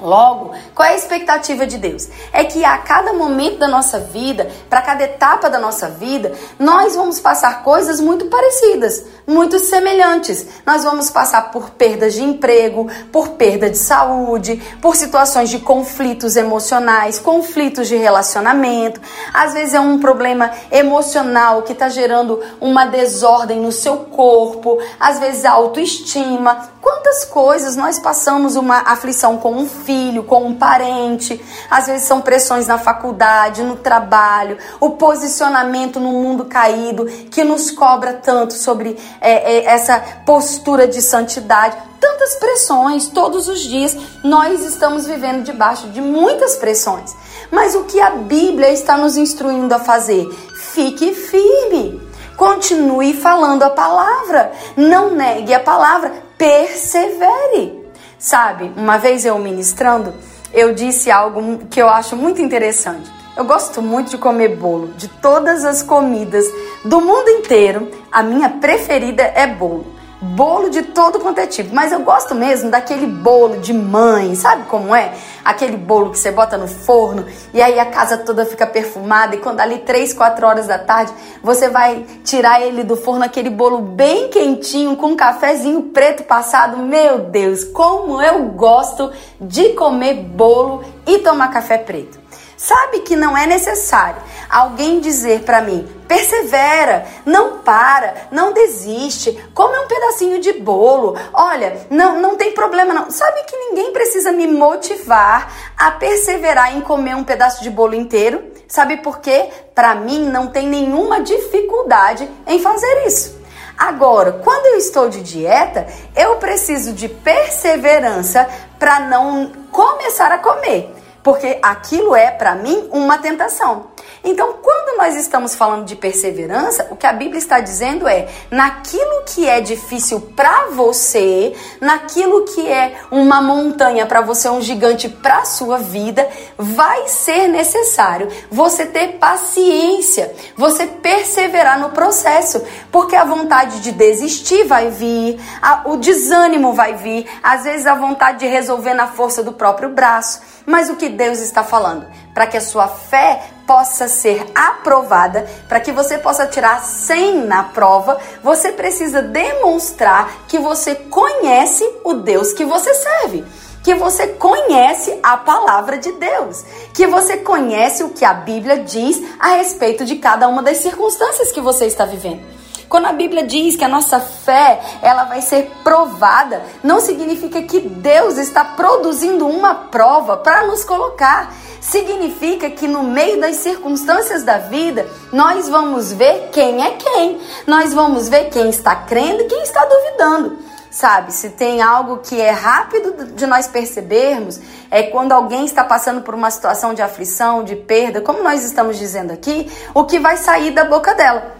Logo, 0.00 0.52
qual 0.76 0.88
é 0.88 0.92
a 0.92 0.96
expectativa 0.96 1.66
de 1.66 1.76
Deus? 1.76 2.08
É 2.32 2.44
que 2.44 2.64
a 2.64 2.78
cada 2.78 3.12
momento 3.12 3.58
da 3.58 3.66
nossa 3.66 3.98
vida, 3.98 4.48
para 4.70 4.80
cada 4.80 5.02
etapa 5.02 5.50
da 5.50 5.58
nossa 5.58 5.88
vida, 5.88 6.32
nós 6.56 6.94
vamos 6.94 7.18
passar 7.18 7.64
coisas 7.64 8.00
muito 8.00 8.26
parecidas, 8.26 9.04
muito 9.26 9.58
semelhantes. 9.58 10.46
Nós 10.64 10.84
vamos 10.84 11.10
passar 11.10 11.50
por 11.50 11.70
perdas 11.70 12.14
de 12.14 12.22
emprego, 12.22 12.88
por 13.10 13.30
perda 13.30 13.68
de 13.68 13.76
saúde, 13.76 14.62
por 14.80 14.94
situações 14.94 15.50
de 15.50 15.58
conflitos 15.58 16.36
emocionais, 16.36 17.18
conflitos 17.18 17.88
de 17.88 17.96
relacionamento. 17.96 19.00
Às 19.34 19.52
vezes 19.52 19.74
é 19.74 19.80
um 19.80 19.98
problema 19.98 20.52
emocional 20.70 21.62
que 21.62 21.72
está 21.72 21.88
gerando 21.88 22.40
uma 22.60 22.84
desordem 22.84 23.60
no 23.60 23.72
seu 23.72 23.96
corpo, 23.96 24.78
às 25.00 25.18
vezes 25.18 25.44
a 25.44 25.50
autoestima. 25.50 26.68
Quantas 26.80 27.24
coisas 27.24 27.74
nós 27.74 27.98
passamos 27.98 28.54
uma 28.54 28.78
aflição 28.78 29.36
com 29.38 29.52
um 29.52 29.66
filho, 29.88 30.22
com 30.22 30.44
um 30.44 30.54
parente, 30.54 31.42
às 31.70 31.86
vezes 31.86 32.06
são 32.06 32.20
pressões 32.20 32.66
na 32.66 32.76
faculdade, 32.76 33.62
no 33.62 33.76
trabalho, 33.76 34.58
o 34.78 34.90
posicionamento 34.90 35.98
no 35.98 36.12
mundo 36.12 36.44
caído 36.44 37.06
que 37.30 37.42
nos 37.42 37.70
cobra 37.70 38.12
tanto 38.12 38.52
sobre 38.52 38.98
é, 39.18 39.32
é, 39.32 39.64
essa 39.64 39.98
postura 40.26 40.86
de 40.86 41.00
santidade. 41.00 41.74
Tantas 41.98 42.34
pressões 42.34 43.08
todos 43.08 43.48
os 43.48 43.60
dias, 43.60 43.96
nós 44.22 44.62
estamos 44.62 45.06
vivendo 45.06 45.42
debaixo 45.42 45.88
de 45.88 46.02
muitas 46.02 46.56
pressões. 46.56 47.16
Mas 47.50 47.74
o 47.74 47.84
que 47.84 47.98
a 47.98 48.10
Bíblia 48.10 48.70
está 48.70 48.98
nos 48.98 49.16
instruindo 49.16 49.74
a 49.74 49.78
fazer? 49.78 50.28
Fique 50.74 51.14
firme. 51.14 51.98
Continue 52.36 53.14
falando 53.14 53.62
a 53.62 53.70
palavra. 53.70 54.52
Não 54.76 55.12
negue 55.14 55.54
a 55.54 55.60
palavra. 55.60 56.12
Persevere. 56.36 57.87
Sabe, 58.18 58.72
uma 58.76 58.98
vez 58.98 59.24
eu 59.24 59.38
ministrando, 59.38 60.12
eu 60.52 60.74
disse 60.74 61.10
algo 61.10 61.66
que 61.70 61.80
eu 61.80 61.88
acho 61.88 62.16
muito 62.16 62.42
interessante. 62.42 63.10
Eu 63.36 63.44
gosto 63.44 63.80
muito 63.80 64.10
de 64.10 64.18
comer 64.18 64.56
bolo. 64.56 64.88
De 64.96 65.06
todas 65.06 65.64
as 65.64 65.82
comidas 65.82 66.44
do 66.84 67.00
mundo 67.00 67.28
inteiro, 67.28 67.88
a 68.10 68.22
minha 68.22 68.50
preferida 68.50 69.22
é 69.22 69.46
bolo 69.46 69.97
bolo 70.20 70.70
de 70.70 70.82
todo 70.82 71.20
quanto 71.20 71.38
é 71.38 71.46
tipo. 71.46 71.74
Mas 71.74 71.92
eu 71.92 72.00
gosto 72.00 72.34
mesmo 72.34 72.70
daquele 72.70 73.06
bolo 73.06 73.58
de 73.58 73.72
mãe, 73.72 74.34
sabe 74.34 74.64
como 74.64 74.94
é? 74.94 75.14
Aquele 75.44 75.76
bolo 75.76 76.10
que 76.10 76.18
você 76.18 76.30
bota 76.30 76.56
no 76.58 76.68
forno 76.68 77.26
e 77.54 77.62
aí 77.62 77.78
a 77.78 77.86
casa 77.86 78.18
toda 78.18 78.44
fica 78.44 78.66
perfumada 78.66 79.36
e 79.36 79.38
quando 79.38 79.60
ali 79.60 79.78
3, 79.78 80.12
4 80.12 80.46
horas 80.46 80.66
da 80.66 80.78
tarde 80.78 81.12
você 81.42 81.68
vai 81.68 82.04
tirar 82.24 82.60
ele 82.60 82.82
do 82.82 82.96
forno, 82.96 83.24
aquele 83.24 83.50
bolo 83.50 83.78
bem 83.78 84.28
quentinho 84.28 84.96
com 84.96 85.08
um 85.08 85.16
cafezinho 85.16 85.82
preto 85.82 86.24
passado. 86.24 86.76
Meu 86.78 87.18
Deus, 87.18 87.64
como 87.64 88.20
eu 88.20 88.46
gosto 88.50 89.10
de 89.40 89.70
comer 89.70 90.14
bolo 90.14 90.84
e 91.06 91.18
tomar 91.18 91.48
café 91.48 91.78
preto. 91.78 92.27
Sabe 92.58 93.02
que 93.02 93.14
não 93.14 93.38
é 93.38 93.46
necessário 93.46 94.20
alguém 94.50 94.98
dizer 94.98 95.44
para 95.44 95.60
mim, 95.60 95.88
persevera, 96.08 97.06
não 97.24 97.58
para, 97.58 98.26
não 98.32 98.52
desiste, 98.52 99.32
come 99.54 99.78
um 99.78 99.86
pedacinho 99.86 100.40
de 100.40 100.54
bolo. 100.54 101.16
Olha, 101.32 101.86
não, 101.88 102.20
não 102.20 102.36
tem 102.36 102.50
problema 102.50 102.92
não. 102.92 103.12
Sabe 103.12 103.44
que 103.44 103.56
ninguém 103.56 103.92
precisa 103.92 104.32
me 104.32 104.48
motivar 104.48 105.52
a 105.76 105.92
perseverar 105.92 106.76
em 106.76 106.80
comer 106.80 107.14
um 107.14 107.22
pedaço 107.22 107.62
de 107.62 107.70
bolo 107.70 107.94
inteiro? 107.94 108.42
Sabe 108.66 108.96
por 108.96 109.20
quê? 109.20 109.50
Para 109.72 109.94
mim 109.94 110.28
não 110.28 110.48
tem 110.48 110.66
nenhuma 110.66 111.20
dificuldade 111.20 112.28
em 112.44 112.58
fazer 112.58 113.06
isso. 113.06 113.38
Agora, 113.78 114.32
quando 114.32 114.66
eu 114.66 114.78
estou 114.78 115.08
de 115.08 115.22
dieta, 115.22 115.86
eu 116.16 116.34
preciso 116.38 116.92
de 116.92 117.08
perseverança 117.08 118.48
para 118.80 118.98
não 118.98 119.52
começar 119.70 120.32
a 120.32 120.38
comer 120.38 120.97
porque 121.22 121.58
aquilo 121.62 122.14
é 122.14 122.30
para 122.30 122.54
mim 122.54 122.88
uma 122.92 123.18
tentação. 123.18 123.86
Então, 124.24 124.54
quando 124.62 124.98
nós 124.98 125.14
estamos 125.16 125.54
falando 125.54 125.84
de 125.84 125.94
perseverança, 125.94 126.88
o 126.90 126.96
que 126.96 127.06
a 127.06 127.12
Bíblia 127.12 127.38
está 127.38 127.60
dizendo 127.60 128.08
é: 128.08 128.28
naquilo 128.50 129.22
que 129.26 129.48
é 129.48 129.60
difícil 129.60 130.20
para 130.34 130.66
você, 130.70 131.54
naquilo 131.80 132.44
que 132.44 132.66
é 132.70 133.00
uma 133.10 133.40
montanha 133.40 134.06
para 134.06 134.20
você, 134.20 134.48
um 134.48 134.60
gigante 134.60 135.08
para 135.08 135.44
sua 135.44 135.78
vida, 135.78 136.28
vai 136.56 137.06
ser 137.08 137.48
necessário 137.48 138.28
você 138.50 138.86
ter 138.86 139.18
paciência, 139.18 140.34
você 140.56 140.86
perseverar 140.86 141.78
no 141.78 141.90
processo, 141.90 142.62
porque 142.90 143.16
a 143.16 143.24
vontade 143.24 143.80
de 143.80 143.92
desistir 143.92 144.64
vai 144.64 144.90
vir, 144.90 145.40
a, 145.62 145.82
o 145.86 145.96
desânimo 145.96 146.72
vai 146.72 146.94
vir, 146.94 147.26
às 147.42 147.64
vezes 147.64 147.86
a 147.86 147.94
vontade 147.94 148.40
de 148.40 148.46
resolver 148.46 148.94
na 148.94 149.06
força 149.06 149.42
do 149.42 149.52
próprio 149.52 149.90
braço. 149.90 150.57
Mas 150.68 150.90
o 150.90 150.96
que 150.96 151.08
Deus 151.08 151.38
está 151.38 151.64
falando? 151.64 152.06
Para 152.34 152.46
que 152.46 152.58
a 152.58 152.60
sua 152.60 152.88
fé 152.88 153.42
possa 153.66 154.06
ser 154.06 154.44
aprovada, 154.54 155.48
para 155.66 155.80
que 155.80 155.90
você 155.90 156.18
possa 156.18 156.46
tirar 156.46 156.82
100 156.82 157.46
na 157.46 157.64
prova, 157.64 158.20
você 158.42 158.70
precisa 158.70 159.22
demonstrar 159.22 160.30
que 160.46 160.58
você 160.58 160.94
conhece 160.94 161.90
o 162.04 162.12
Deus 162.12 162.52
que 162.52 162.66
você 162.66 162.92
serve 162.92 163.46
que 163.82 163.94
você 163.94 164.26
conhece 164.26 165.18
a 165.22 165.38
palavra 165.38 165.96
de 165.96 166.12
Deus, 166.12 166.62
que 166.92 167.06
você 167.06 167.38
conhece 167.38 168.02
o 168.02 168.10
que 168.10 168.22
a 168.22 168.34
Bíblia 168.34 168.80
diz 168.80 169.18
a 169.38 169.52
respeito 169.52 170.04
de 170.04 170.16
cada 170.16 170.46
uma 170.46 170.62
das 170.62 170.78
circunstâncias 170.78 171.50
que 171.50 171.60
você 171.60 171.86
está 171.86 172.04
vivendo. 172.04 172.57
Quando 172.88 173.06
a 173.06 173.12
Bíblia 173.12 173.46
diz 173.46 173.76
que 173.76 173.84
a 173.84 173.88
nossa 173.88 174.18
fé, 174.18 174.80
ela 175.02 175.24
vai 175.24 175.42
ser 175.42 175.70
provada, 175.84 176.62
não 176.82 177.00
significa 177.00 177.60
que 177.62 177.80
Deus 177.80 178.38
está 178.38 178.64
produzindo 178.64 179.46
uma 179.46 179.74
prova 179.74 180.38
para 180.38 180.66
nos 180.66 180.84
colocar. 180.84 181.52
Significa 181.80 182.70
que 182.70 182.88
no 182.88 183.02
meio 183.02 183.40
das 183.40 183.56
circunstâncias 183.56 184.42
da 184.42 184.58
vida, 184.58 185.06
nós 185.32 185.68
vamos 185.68 186.12
ver 186.12 186.48
quem 186.50 186.82
é 186.82 186.92
quem. 186.92 187.40
Nós 187.66 187.92
vamos 187.92 188.28
ver 188.28 188.48
quem 188.50 188.70
está 188.70 188.96
crendo 188.96 189.42
e 189.42 189.46
quem 189.46 189.62
está 189.62 189.84
duvidando 189.84 190.68
sabe? 190.90 191.32
Se 191.32 191.50
tem 191.50 191.80
algo 191.80 192.18
que 192.18 192.40
é 192.40 192.50
rápido 192.50 193.26
de 193.26 193.46
nós 193.46 193.68
percebermos, 193.68 194.58
é 194.90 195.04
quando 195.04 195.32
alguém 195.32 195.64
está 195.64 195.84
passando 195.84 196.22
por 196.22 196.34
uma 196.34 196.50
situação 196.50 196.92
de 196.92 197.02
aflição, 197.02 197.62
de 197.62 197.76
perda, 197.76 198.20
como 198.20 198.42
nós 198.42 198.64
estamos 198.64 198.98
dizendo 198.98 199.32
aqui, 199.32 199.70
o 199.94 200.04
que 200.04 200.18
vai 200.18 200.36
sair 200.36 200.72
da 200.72 200.84
boca 200.84 201.14
dela 201.14 201.57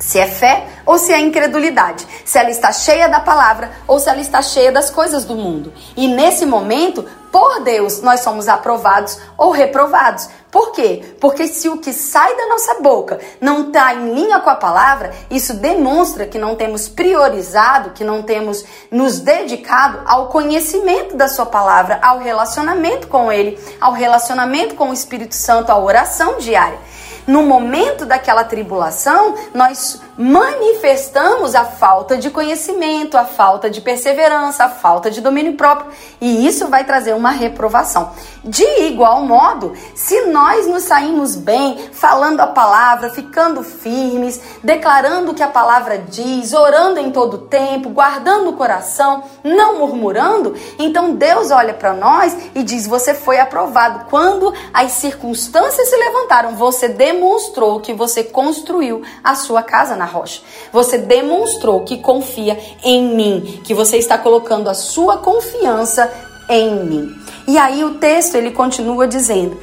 se 0.00 0.18
é 0.18 0.26
fé 0.26 0.66
ou 0.84 0.98
se 0.98 1.12
é 1.12 1.20
incredulidade, 1.20 2.06
se 2.24 2.38
ela 2.38 2.50
está 2.50 2.72
cheia 2.72 3.08
da 3.08 3.20
palavra 3.20 3.70
ou 3.86 4.00
se 4.00 4.08
ela 4.08 4.20
está 4.20 4.42
cheia 4.42 4.72
das 4.72 4.90
coisas 4.90 5.24
do 5.24 5.36
mundo. 5.36 5.72
E 5.94 6.08
nesse 6.08 6.46
momento, 6.46 7.06
por 7.30 7.62
Deus, 7.62 8.00
nós 8.00 8.20
somos 8.20 8.48
aprovados 8.48 9.20
ou 9.36 9.50
reprovados. 9.50 10.28
Por 10.50 10.72
quê? 10.72 11.14
Porque 11.20 11.46
se 11.46 11.68
o 11.68 11.78
que 11.78 11.92
sai 11.92 12.34
da 12.34 12.48
nossa 12.48 12.74
boca 12.80 13.20
não 13.40 13.68
está 13.68 13.94
em 13.94 14.12
linha 14.14 14.40
com 14.40 14.50
a 14.50 14.56
palavra, 14.56 15.12
isso 15.30 15.54
demonstra 15.54 16.26
que 16.26 16.38
não 16.38 16.56
temos 16.56 16.88
priorizado, 16.88 17.90
que 17.90 18.02
não 18.02 18.22
temos 18.22 18.64
nos 18.90 19.20
dedicado 19.20 20.00
ao 20.06 20.26
conhecimento 20.26 21.16
da 21.16 21.28
Sua 21.28 21.46
palavra, 21.46 22.00
ao 22.02 22.18
relacionamento 22.18 23.06
com 23.06 23.30
Ele, 23.30 23.60
ao 23.80 23.92
relacionamento 23.92 24.74
com 24.74 24.90
o 24.90 24.94
Espírito 24.94 25.36
Santo, 25.36 25.70
à 25.70 25.78
oração 25.78 26.38
diária 26.38 26.89
no 27.26 27.42
momento 27.42 28.06
daquela 28.06 28.44
tribulação, 28.44 29.34
nós 29.54 30.00
manifestamos 30.16 31.54
a 31.54 31.64
falta 31.64 32.16
de 32.16 32.30
conhecimento, 32.30 33.16
a 33.16 33.24
falta 33.24 33.70
de 33.70 33.80
perseverança, 33.80 34.64
a 34.64 34.68
falta 34.68 35.10
de 35.10 35.20
domínio 35.20 35.54
próprio, 35.54 35.90
e 36.20 36.46
isso 36.46 36.68
vai 36.68 36.84
trazer 36.84 37.14
uma 37.14 37.30
reprovação. 37.30 38.12
De 38.44 38.64
igual 38.82 39.22
modo, 39.24 39.74
se 39.94 40.26
nós 40.26 40.66
nos 40.66 40.84
saímos 40.84 41.36
bem, 41.36 41.78
falando 41.92 42.40
a 42.40 42.46
palavra, 42.46 43.10
ficando 43.10 43.62
firmes, 43.62 44.40
declarando 44.62 45.32
o 45.32 45.34
que 45.34 45.42
a 45.42 45.48
palavra 45.48 45.98
diz, 45.98 46.52
orando 46.52 47.00
em 47.00 47.10
todo 47.10 47.34
o 47.34 47.38
tempo, 47.38 47.90
guardando 47.90 48.50
o 48.50 48.56
coração, 48.56 49.24
não 49.44 49.78
murmurando, 49.78 50.54
então 50.78 51.14
Deus 51.14 51.50
olha 51.50 51.74
para 51.74 51.92
nós 51.92 52.36
e 52.54 52.62
diz: 52.62 52.86
Você 52.86 53.14
foi 53.14 53.38
aprovado. 53.38 54.06
Quando 54.08 54.52
as 54.72 54.92
circunstâncias 54.92 55.88
se 55.88 55.96
levantaram, 55.96 56.56
você 56.56 56.88
demonstrou 57.12 57.80
que 57.80 57.92
você 57.92 58.22
construiu 58.22 59.02
a 59.22 59.34
sua 59.34 59.62
casa 59.62 59.96
na 59.96 60.04
rocha. 60.04 60.40
Você 60.72 60.98
demonstrou 60.98 61.80
que 61.80 61.98
confia 61.98 62.58
em 62.82 63.14
mim, 63.14 63.60
que 63.64 63.74
você 63.74 63.96
está 63.96 64.16
colocando 64.16 64.68
a 64.68 64.74
sua 64.74 65.18
confiança 65.18 66.10
em 66.48 66.84
mim. 66.84 67.14
E 67.46 67.58
aí 67.58 67.84
o 67.84 67.94
texto 67.94 68.36
ele 68.36 68.52
continua 68.52 69.08
dizendo: 69.08 69.58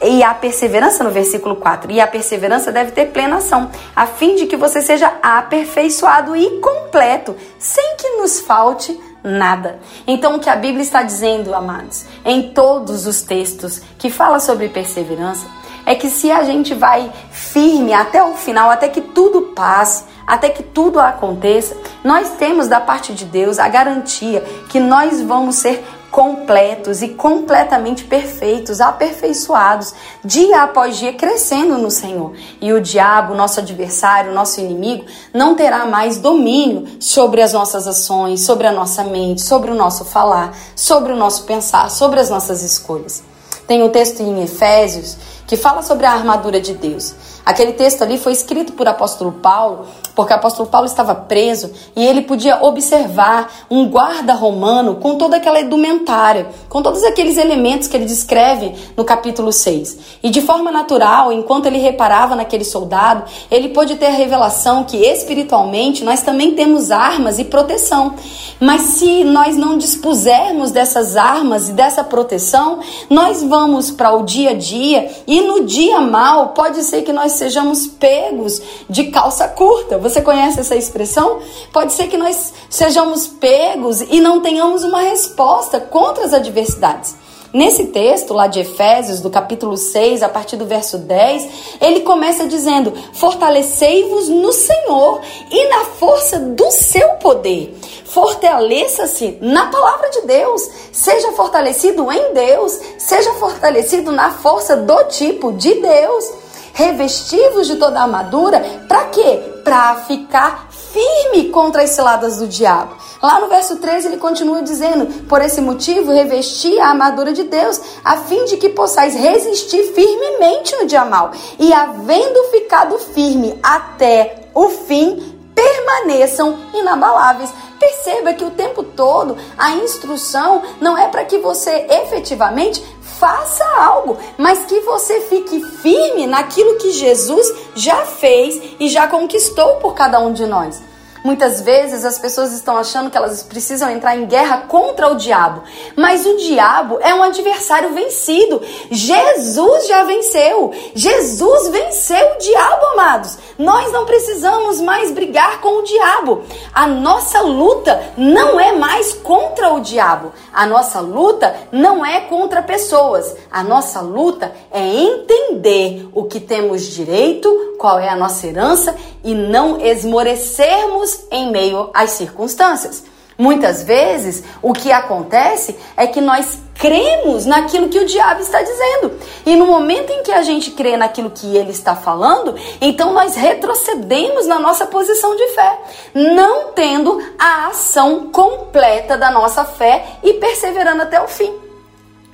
e 0.00 0.22
a 0.22 0.32
perseverança 0.34 1.02
no 1.02 1.10
versículo 1.10 1.56
4, 1.56 1.90
e 1.90 2.00
a 2.00 2.06
perseverança 2.06 2.70
deve 2.70 2.92
ter 2.92 3.06
plena 3.06 3.36
ação, 3.36 3.70
a 3.94 4.06
fim 4.06 4.36
de 4.36 4.46
que 4.46 4.56
você 4.56 4.80
seja 4.80 5.12
aperfeiçoado 5.22 6.36
e 6.36 6.60
completo, 6.60 7.34
sem 7.58 7.96
que 7.96 8.08
nos 8.16 8.40
falte 8.40 8.98
nada. 9.24 9.78
Então 10.06 10.36
o 10.36 10.40
que 10.40 10.50
a 10.50 10.56
Bíblia 10.56 10.82
está 10.82 11.02
dizendo, 11.02 11.54
amados, 11.54 12.04
em 12.24 12.50
todos 12.50 13.06
os 13.06 13.22
textos 13.22 13.80
que 13.98 14.10
fala 14.10 14.40
sobre 14.40 14.68
perseverança, 14.68 15.46
é 15.84 15.94
que 15.94 16.08
se 16.08 16.30
a 16.30 16.44
gente 16.44 16.74
vai 16.74 17.10
firme 17.30 17.92
até 17.92 18.22
o 18.22 18.34
final, 18.34 18.70
até 18.70 18.88
que 18.88 19.00
tudo 19.00 19.52
passe, 19.54 20.04
até 20.26 20.48
que 20.48 20.62
tudo 20.62 21.00
aconteça, 21.00 21.76
nós 22.04 22.30
temos 22.38 22.68
da 22.68 22.80
parte 22.80 23.12
de 23.12 23.24
Deus 23.24 23.58
a 23.58 23.68
garantia 23.68 24.40
que 24.68 24.78
nós 24.80 25.20
vamos 25.20 25.56
ser 25.56 25.84
completos 26.12 27.00
e 27.00 27.08
completamente 27.08 28.04
perfeitos, 28.04 28.82
aperfeiçoados, 28.82 29.94
dia 30.22 30.62
após 30.62 30.98
dia 30.98 31.14
crescendo 31.14 31.78
no 31.78 31.90
Senhor. 31.90 32.34
E 32.60 32.70
o 32.70 32.82
diabo, 32.82 33.34
nosso 33.34 33.58
adversário, 33.60 34.34
nosso 34.34 34.60
inimigo, 34.60 35.06
não 35.32 35.54
terá 35.54 35.86
mais 35.86 36.18
domínio 36.18 36.86
sobre 37.00 37.40
as 37.40 37.54
nossas 37.54 37.88
ações, 37.88 38.44
sobre 38.44 38.66
a 38.66 38.72
nossa 38.72 39.02
mente, 39.02 39.40
sobre 39.40 39.70
o 39.70 39.74
nosso 39.74 40.04
falar, 40.04 40.54
sobre 40.76 41.12
o 41.12 41.16
nosso 41.16 41.44
pensar, 41.44 41.90
sobre 41.90 42.20
as 42.20 42.28
nossas 42.28 42.62
escolhas. 42.62 43.31
Tem 43.66 43.82
um 43.82 43.88
texto 43.88 44.20
em 44.20 44.42
Efésios 44.42 45.16
que 45.46 45.56
fala 45.56 45.82
sobre 45.82 46.06
a 46.06 46.12
armadura 46.12 46.60
de 46.60 46.74
Deus. 46.74 47.14
Aquele 47.44 47.72
texto 47.72 48.02
ali 48.02 48.18
foi 48.18 48.32
escrito 48.32 48.72
por 48.72 48.86
apóstolo 48.88 49.32
Paulo, 49.32 49.86
porque 50.14 50.32
o 50.32 50.36
apóstolo 50.36 50.68
Paulo 50.68 50.86
estava 50.86 51.14
preso 51.14 51.72
e 51.96 52.04
ele 52.04 52.22
podia 52.22 52.62
observar 52.62 53.50
um 53.70 53.88
guarda 53.88 54.34
romano 54.34 54.96
com 54.96 55.16
toda 55.16 55.36
aquela 55.36 55.60
indumentária, 55.60 56.48
com 56.68 56.82
todos 56.82 57.02
aqueles 57.04 57.36
elementos 57.36 57.88
que 57.88 57.96
ele 57.96 58.04
descreve 58.04 58.74
no 58.96 59.04
capítulo 59.04 59.52
6. 59.52 59.98
E 60.22 60.30
de 60.30 60.40
forma 60.40 60.70
natural, 60.70 61.32
enquanto 61.32 61.66
ele 61.66 61.78
reparava 61.78 62.36
naquele 62.36 62.64
soldado, 62.64 63.24
ele 63.50 63.70
pôde 63.70 63.96
ter 63.96 64.06
a 64.06 64.10
revelação 64.10 64.84
que 64.84 64.98
espiritualmente 64.98 66.04
nós 66.04 66.22
também 66.22 66.54
temos 66.54 66.90
armas 66.90 67.38
e 67.38 67.44
proteção. 67.44 68.14
Mas 68.60 68.82
se 68.82 69.24
nós 69.24 69.56
não 69.56 69.78
dispusermos 69.78 70.70
dessas 70.70 71.16
armas 71.16 71.68
e 71.68 71.72
dessa 71.72 72.04
proteção, 72.04 72.80
nós 73.08 73.42
vamos 73.42 73.90
para 73.90 74.12
o 74.14 74.22
dia 74.22 74.50
a 74.50 74.54
dia 74.54 75.10
e 75.26 75.40
no 75.40 75.64
dia 75.64 76.00
mal 76.00 76.50
pode 76.50 76.82
ser 76.82 77.02
que 77.02 77.12
nós 77.12 77.32
sejamos 77.32 77.86
pegos 77.86 78.60
de 78.88 79.04
calça 79.04 79.48
curta. 79.48 79.98
Você 80.02 80.20
conhece 80.20 80.58
essa 80.58 80.74
expressão? 80.74 81.40
Pode 81.72 81.92
ser 81.92 82.08
que 82.08 82.16
nós 82.16 82.52
sejamos 82.68 83.28
pegos 83.28 84.00
e 84.00 84.20
não 84.20 84.40
tenhamos 84.40 84.82
uma 84.82 85.00
resposta 85.00 85.78
contra 85.78 86.24
as 86.24 86.34
adversidades. 86.34 87.14
Nesse 87.52 87.88
texto 87.88 88.32
lá 88.32 88.46
de 88.46 88.60
Efésios, 88.60 89.20
do 89.20 89.28
capítulo 89.28 89.76
6, 89.76 90.22
a 90.22 90.28
partir 90.28 90.56
do 90.56 90.66
verso 90.66 90.96
10, 90.98 91.78
ele 91.82 92.00
começa 92.00 92.46
dizendo: 92.46 92.92
Fortalecei-vos 93.12 94.28
no 94.28 94.52
Senhor 94.52 95.20
e 95.50 95.68
na 95.68 95.84
força 95.84 96.38
do 96.40 96.70
seu 96.70 97.10
poder. 97.16 97.78
Fortaleça-se 98.06 99.38
na 99.40 99.66
palavra 99.66 100.08
de 100.10 100.22
Deus. 100.22 100.68
Seja 100.92 101.30
fortalecido 101.32 102.10
em 102.10 102.32
Deus. 102.32 102.80
Seja 102.98 103.34
fortalecido 103.34 104.10
na 104.10 104.30
força 104.30 104.74
do 104.74 105.04
tipo 105.04 105.52
de 105.52 105.74
Deus 105.74 106.42
revestivos 106.74 107.66
de 107.66 107.76
toda 107.76 108.00
a 108.00 108.04
armadura, 108.04 108.60
para 108.88 109.04
quê? 109.04 109.51
Para 109.64 109.96
ficar 110.06 110.68
firme 110.70 111.48
contra 111.50 111.82
as 111.82 111.90
ciladas 111.90 112.38
do 112.38 112.48
diabo. 112.48 112.96
Lá 113.22 113.38
no 113.38 113.48
verso 113.48 113.76
13 113.76 114.08
ele 114.08 114.16
continua 114.16 114.62
dizendo: 114.62 115.06
Por 115.24 115.40
esse 115.40 115.60
motivo, 115.60 116.10
revesti 116.10 116.78
a 116.80 116.88
armadura 116.88 117.32
de 117.32 117.44
Deus, 117.44 117.80
a 118.04 118.16
fim 118.16 118.44
de 118.46 118.56
que 118.56 118.68
possais 118.68 119.14
resistir 119.14 119.94
firmemente 119.94 120.74
no 120.76 120.86
dia 120.86 121.04
mal. 121.04 121.30
E 121.58 121.72
havendo 121.72 122.50
ficado 122.50 122.98
firme 122.98 123.58
até 123.62 124.48
o 124.52 124.68
fim, 124.68 125.38
permaneçam 125.54 126.58
inabaláveis. 126.74 127.52
Perceba 127.78 128.32
que 128.32 128.44
o 128.44 128.50
tempo 128.50 128.82
todo 128.82 129.36
a 129.58 129.72
instrução 129.76 130.62
não 130.80 130.96
é 130.96 131.08
para 131.08 131.24
que 131.24 131.38
você 131.38 131.86
efetivamente 131.90 132.82
faça 133.22 133.64
algo, 133.78 134.18
mas 134.36 134.66
que 134.66 134.80
você 134.80 135.20
fique 135.20 135.62
firme 135.62 136.26
naquilo 136.26 136.76
que 136.78 136.90
Jesus 136.90 137.54
já 137.72 138.04
fez 138.04 138.60
e 138.80 138.88
já 138.88 139.06
conquistou 139.06 139.76
por 139.76 139.94
cada 139.94 140.18
um 140.18 140.32
de 140.32 140.44
nós. 140.44 140.82
Muitas 141.24 141.60
vezes 141.60 142.04
as 142.04 142.18
pessoas 142.18 142.52
estão 142.52 142.76
achando 142.76 143.10
que 143.10 143.16
elas 143.16 143.42
precisam 143.42 143.88
entrar 143.90 144.16
em 144.16 144.26
guerra 144.26 144.64
contra 144.68 145.08
o 145.08 145.14
diabo, 145.14 145.62
mas 145.96 146.26
o 146.26 146.36
diabo 146.36 146.98
é 147.00 147.14
um 147.14 147.22
adversário 147.22 147.94
vencido. 147.94 148.60
Jesus 148.90 149.86
já 149.86 150.02
venceu. 150.02 150.72
Jesus 150.94 151.68
venceu 151.68 152.34
o 152.34 152.38
diabo, 152.38 152.86
amados. 152.86 153.38
Nós 153.56 153.92
não 153.92 154.04
precisamos 154.04 154.80
mais 154.80 155.12
brigar 155.12 155.60
com 155.60 155.78
o 155.80 155.82
diabo. 155.84 156.42
A 156.74 156.86
nossa 156.86 157.40
luta 157.40 158.02
não 158.16 158.58
é 158.58 158.72
mais 158.72 159.12
contra 159.12 159.72
o 159.72 159.80
diabo. 159.80 160.32
A 160.52 160.66
nossa 160.66 161.00
luta 161.00 161.54
não 161.70 162.04
é 162.04 162.22
contra 162.22 162.62
pessoas. 162.62 163.36
A 163.50 163.62
nossa 163.62 164.00
luta 164.00 164.52
é 164.72 164.84
entender 164.84 166.08
o 166.12 166.24
que 166.24 166.40
temos 166.40 166.82
direito, 166.82 167.76
qual 167.78 167.98
é 167.98 168.08
a 168.08 168.16
nossa 168.16 168.46
herança 168.46 168.96
e 169.24 169.34
não 169.34 169.80
esmorecermos 169.80 171.24
em 171.30 171.50
meio 171.50 171.90
às 171.94 172.10
circunstâncias. 172.10 173.04
Muitas 173.38 173.82
vezes 173.82 174.44
o 174.60 174.72
que 174.72 174.92
acontece 174.92 175.76
é 175.96 176.06
que 176.06 176.20
nós 176.20 176.58
cremos 176.74 177.46
naquilo 177.46 177.88
que 177.88 177.98
o 177.98 178.06
diabo 178.06 178.40
está 178.40 178.62
dizendo. 178.62 179.12
E 179.46 179.56
no 179.56 179.66
momento 179.66 180.10
em 180.10 180.22
que 180.22 180.32
a 180.32 180.42
gente 180.42 180.72
crê 180.72 180.96
naquilo 180.96 181.30
que 181.30 181.56
ele 181.56 181.70
está 181.70 181.94
falando, 181.94 182.54
então 182.80 183.12
nós 183.12 183.34
retrocedemos 183.34 184.46
na 184.46 184.58
nossa 184.58 184.86
posição 184.86 185.34
de 185.34 185.46
fé, 185.48 185.78
não 186.14 186.72
tendo 186.72 187.20
a 187.38 187.68
ação 187.68 188.28
completa 188.30 189.16
da 189.16 189.30
nossa 189.30 189.64
fé 189.64 190.18
e 190.22 190.34
perseverando 190.34 191.02
até 191.02 191.20
o 191.20 191.28
fim. 191.28 191.61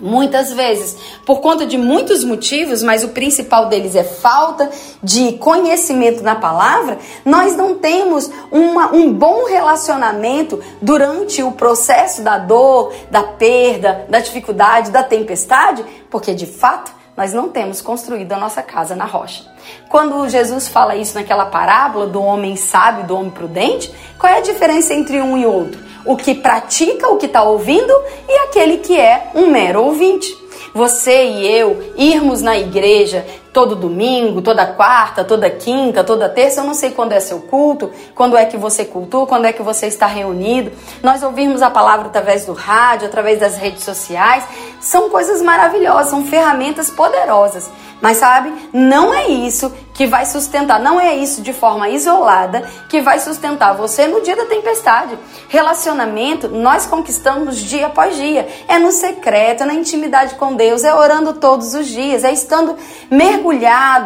Muitas 0.00 0.52
vezes, 0.52 0.97
por 1.26 1.40
conta 1.40 1.67
de 1.67 1.76
muitos 1.76 2.23
motivos, 2.23 2.85
mas 2.85 3.02
o 3.02 3.09
principal 3.09 3.67
deles 3.67 3.97
é 3.97 4.05
falta 4.05 4.71
de 5.02 5.33
conhecimento 5.38 6.23
na 6.23 6.37
palavra, 6.37 6.99
nós 7.25 7.57
não 7.57 7.75
temos 7.75 8.31
uma, 8.49 8.95
um 8.95 9.12
bom 9.12 9.45
relacionamento 9.45 10.62
durante 10.81 11.43
o 11.43 11.50
processo 11.50 12.23
da 12.23 12.38
dor, 12.38 12.95
da 13.11 13.25
perda, 13.25 14.07
da 14.09 14.21
dificuldade, 14.21 14.93
da 14.93 15.02
tempestade, 15.02 15.85
porque 16.09 16.33
de 16.33 16.47
fato 16.47 16.93
nós 17.17 17.33
não 17.33 17.49
temos 17.49 17.81
construído 17.81 18.33
a 18.33 18.38
nossa 18.38 18.62
casa 18.62 18.95
na 18.95 19.05
rocha. 19.05 19.45
Quando 19.88 20.28
Jesus 20.28 20.69
fala 20.69 20.95
isso 20.95 21.17
naquela 21.17 21.47
parábola 21.47 22.07
do 22.07 22.23
homem 22.23 22.55
sábio 22.55 23.05
do 23.05 23.17
homem 23.17 23.33
prudente, 23.33 23.92
qual 24.16 24.33
é 24.33 24.38
a 24.38 24.42
diferença 24.42 24.94
entre 24.94 25.20
um 25.20 25.37
e 25.37 25.44
outro? 25.44 25.88
O 26.09 26.16
que 26.16 26.35
pratica 26.35 27.11
o 27.11 27.18
que 27.18 27.27
está 27.27 27.42
ouvindo 27.42 27.92
e 28.27 28.33
aquele 28.49 28.79
que 28.79 28.99
é 28.99 29.31
um 29.35 29.49
mero 29.49 29.85
ouvinte. 29.85 30.35
Você 30.75 31.25
e 31.27 31.47
eu 31.47 31.92
irmos 31.99 32.40
na 32.40 32.59
igreja 32.59 33.27
todo 33.52 33.74
domingo, 33.74 34.42
toda 34.42 34.66
quarta, 34.66 35.24
toda 35.24 35.50
quinta, 35.50 36.04
toda 36.04 36.28
terça, 36.28 36.61
eu 36.61 36.64
não 36.64 36.74
sei 36.74 36.90
quando 36.90 37.12
é 37.12 37.20
seu 37.20 37.40
culto, 37.40 37.90
quando 38.14 38.37
é 38.37 38.44
que 38.44 38.56
você 38.56 38.84
cultua, 38.84 39.26
quando 39.26 39.46
é 39.46 39.52
que 39.52 39.62
você 39.62 39.87
está 39.87 40.06
reunido. 40.06 40.70
Nós 41.02 41.22
ouvirmos 41.22 41.62
a 41.62 41.70
palavra 41.70 42.06
através 42.06 42.44
do 42.44 42.52
rádio, 42.52 43.08
através 43.08 43.40
das 43.40 43.56
redes 43.56 43.84
sociais, 43.84 44.44
são 44.80 45.11
coisas 45.11 45.42
maravilhosas, 45.42 46.11
são 46.11 46.24
ferramentas 46.24 46.90
poderosas. 46.90 47.70
Mas 48.00 48.18
sabe, 48.18 48.52
não 48.72 49.12
é 49.12 49.26
isso 49.26 49.72
que 49.92 50.06
vai 50.06 50.24
sustentar, 50.24 50.78
não 50.78 51.00
é 51.00 51.16
isso 51.16 51.42
de 51.42 51.52
forma 51.52 51.88
isolada 51.88 52.62
que 52.88 53.00
vai 53.00 53.18
sustentar 53.18 53.72
você 53.74 54.06
no 54.06 54.20
dia 54.20 54.37
da 54.37 54.44
tempestade. 54.44 55.18
Relacionamento 55.48 56.48
nós 56.48 56.87
conquistamos 56.87 57.56
dia 57.56 57.88
após 57.88 58.14
dia. 58.14 58.46
É 58.68 58.78
no 58.78 58.92
secreto, 58.92 59.64
é 59.64 59.66
na 59.66 59.74
intimidade 59.74 60.37
com 60.37 60.54
Deus, 60.54 60.84
é 60.84 60.94
orando 60.94 61.32
todos 61.32 61.74
os 61.74 61.88
dias, 61.88 62.22
é 62.22 62.32
estando 62.32 62.76
mergulhado 63.11 63.38